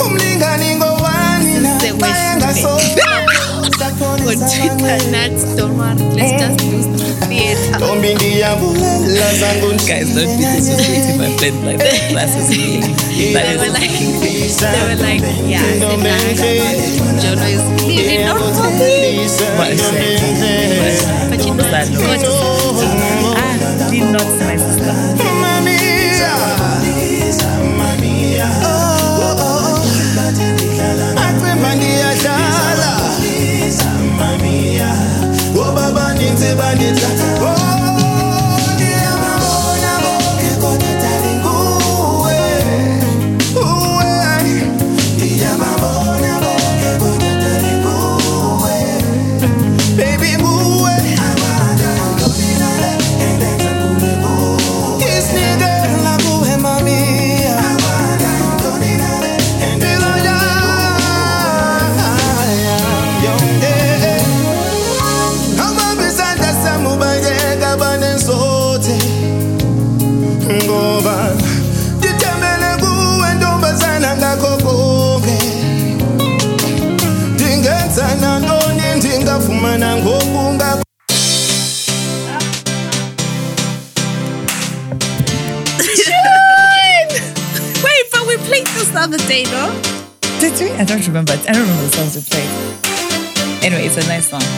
[4.26, 6.32] on Twitter, Nats, don't worry, let's
[6.62, 6.95] just do
[7.40, 8.56] some theater.
[9.86, 12.12] Guys, don't be disrespecting my friend like that.
[12.14, 12.80] That's just me.
[12.80, 15.80] They were like, they were like, yeah,
[17.20, 19.28] Jono is clearly not for me.
[19.56, 21.30] what I said.
[21.30, 21.98] But you know, That no.
[22.00, 22.28] God is
[23.36, 24.94] Ah, did not my sister.
[36.76, 37.25] Baby,
[91.90, 92.16] songs.
[93.62, 94.55] Anyway, it's a nice song.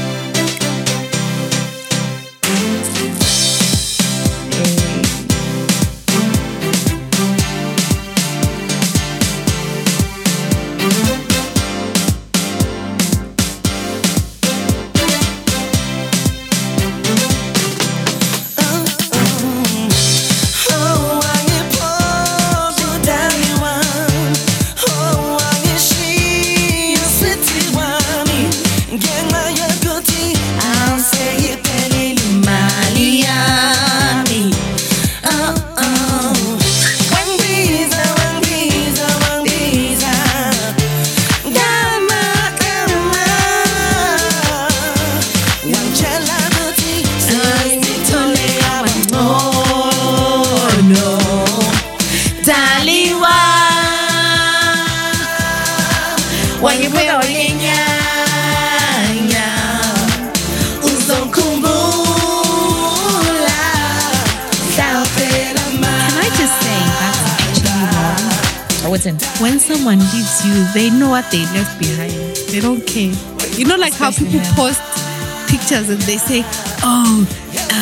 [76.09, 76.43] They say,
[76.83, 77.29] "Oh,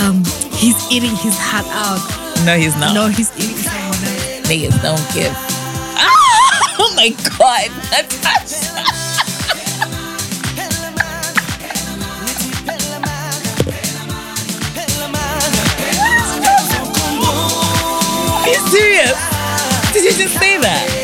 [0.03, 2.03] um, he's eating his heart out."
[2.45, 2.93] No, he's not.
[2.93, 4.49] No, he's eating someone else.
[4.51, 5.33] Niggas don't give.
[5.97, 6.33] Ah!
[6.79, 7.09] Oh my
[7.39, 7.71] god.
[18.47, 19.19] You serious?
[19.93, 20.96] Did you just say that?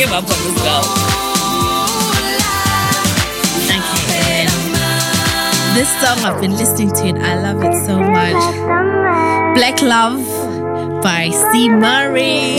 [0.00, 0.84] Give up on this girl.
[3.68, 4.48] Okay.
[5.76, 7.16] This song I've been listening to it.
[7.16, 8.40] I love it so much.
[9.56, 10.24] Black Love
[11.02, 11.68] by C.
[11.68, 12.56] Murray.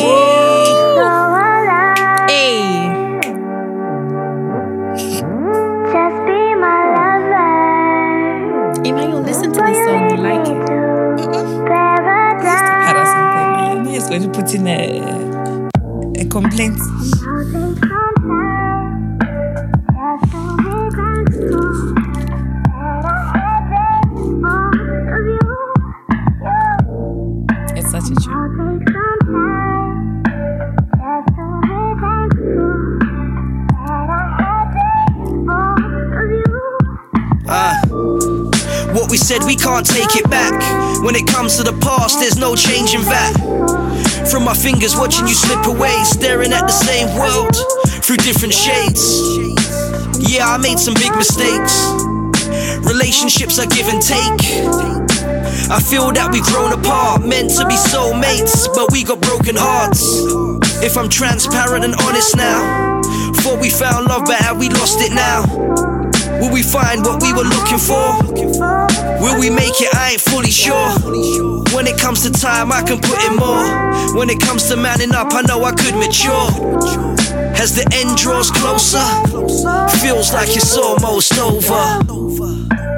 [2.29, 2.93] Hey.
[5.93, 8.85] Just be my lover.
[8.85, 10.67] Emma, you listen to this song, you like it.
[11.65, 12.61] Paradise.
[12.85, 13.77] Para something.
[13.77, 16.77] You know, he's going to put in a, a complaint.
[39.31, 40.51] Said, we can't take it back.
[41.03, 43.31] When it comes to the past, there's no changing that.
[44.29, 47.55] From my fingers, watching you slip away, staring at the same world
[48.03, 49.23] through different shades.
[50.19, 51.79] Yeah, I made some big mistakes.
[52.83, 54.67] Relationships are give and take.
[55.71, 60.03] I feel that we've grown apart, meant to be soulmates, but we got broken hearts.
[60.83, 62.99] If I'm transparent and honest now,
[63.39, 65.47] thought we found love, but have we lost it now?
[66.43, 68.80] Will we find what we were looking for?
[69.21, 69.93] Will we make it?
[69.93, 70.89] I ain't fully sure.
[71.75, 74.17] When it comes to time, I can put in more.
[74.17, 76.49] When it comes to manning up, I know I could mature.
[77.55, 79.05] As the end draws closer,
[79.99, 82.90] feels like it's almost over.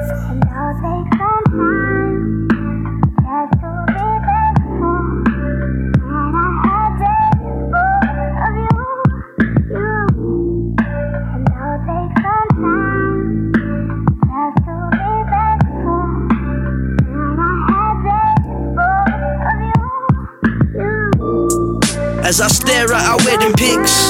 [22.24, 24.00] As I stare at our wedding pics,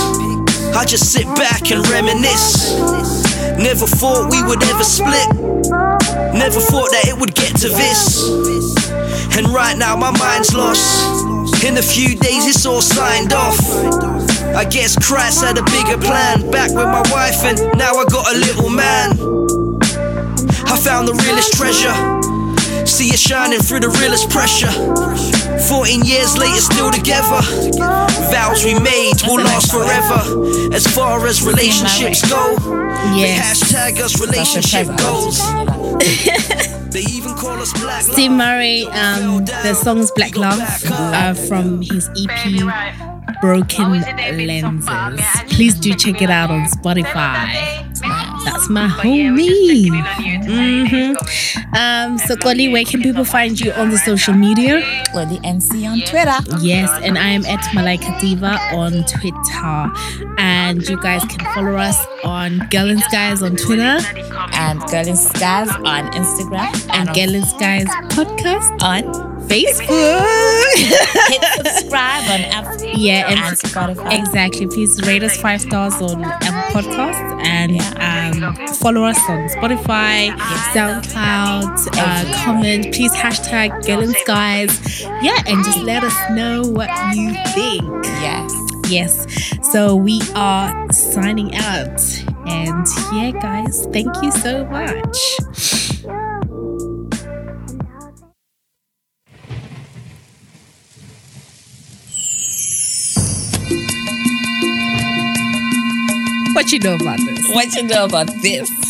[0.71, 2.79] I just sit back and reminisce.
[3.59, 5.27] Never thought we would ever split.
[6.31, 8.31] Never thought that it would get to this.
[9.37, 11.65] And right now my mind's lost.
[11.65, 13.59] In a few days it's all signed off.
[14.55, 16.49] I guess Christ had a bigger plan.
[16.53, 19.11] Back with my wife and now I got a little man.
[20.71, 22.87] I found the realest treasure.
[22.87, 24.71] See it shining through the realest pressure.
[25.69, 27.41] 14 years later, still together.
[28.31, 30.75] Vows we made will last forever.
[30.75, 32.57] As far as relationships go,
[33.17, 35.41] they hashtag us relationship goals.
[36.95, 38.03] They even call us black.
[38.03, 40.61] Steve Murray, um, the song's Black Love
[40.93, 44.01] uh, from his EP Broken
[44.47, 45.27] Lenses.
[45.49, 47.84] Please do check it out on Spotify.
[48.65, 49.91] That's my homie.
[50.47, 51.13] hmm
[51.77, 54.81] Um, so, Xolie, where can people find you on the social media?
[55.13, 56.39] Well, the NC on Twitter.
[56.65, 60.35] Yes, and I am at Malaika Diva on Twitter.
[60.39, 63.99] And you guys can follow us on Girl in Skies on Twitter
[64.55, 66.73] And Girl in Skies on Instagram.
[66.95, 67.87] and on- Girl in Skies
[68.17, 70.25] podcast on Facebook.
[70.75, 74.19] hit subscribe on Apple Yeah, and, and Spotify.
[74.19, 74.67] exactly.
[74.67, 80.31] Please rate us five stars on Apple Podcasts and um, follow us on Spotify,
[80.75, 82.93] SoundCloud, uh, comment.
[82.95, 85.03] Please hashtag and Skies.
[85.23, 88.05] Yeah, and just let us know what you think.
[88.21, 88.53] Yes.
[88.91, 89.73] Yes.
[89.73, 92.01] So we are signing out.
[92.47, 95.84] And yeah, guys, thank you so much.
[106.65, 107.47] What you know about this?
[107.51, 108.84] What you know about this?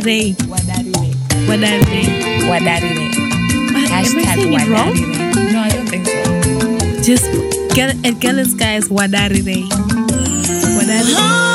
[0.00, 0.34] Song.
[0.48, 1.12] Wadarire.
[1.48, 2.04] Wadarire.
[2.48, 3.06] Wadarire.
[3.70, 4.94] Am I Hashtag saying it wrong?
[5.52, 7.02] No, I don't think so.
[7.02, 7.26] Just
[7.74, 9.68] get at Gallus guys Wadarire.
[10.76, 11.50] Wadarire.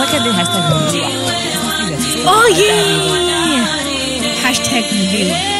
[0.00, 0.64] Why hashtag
[2.26, 3.64] Oh yeah.
[4.42, 5.59] Hashtag Mudiwa.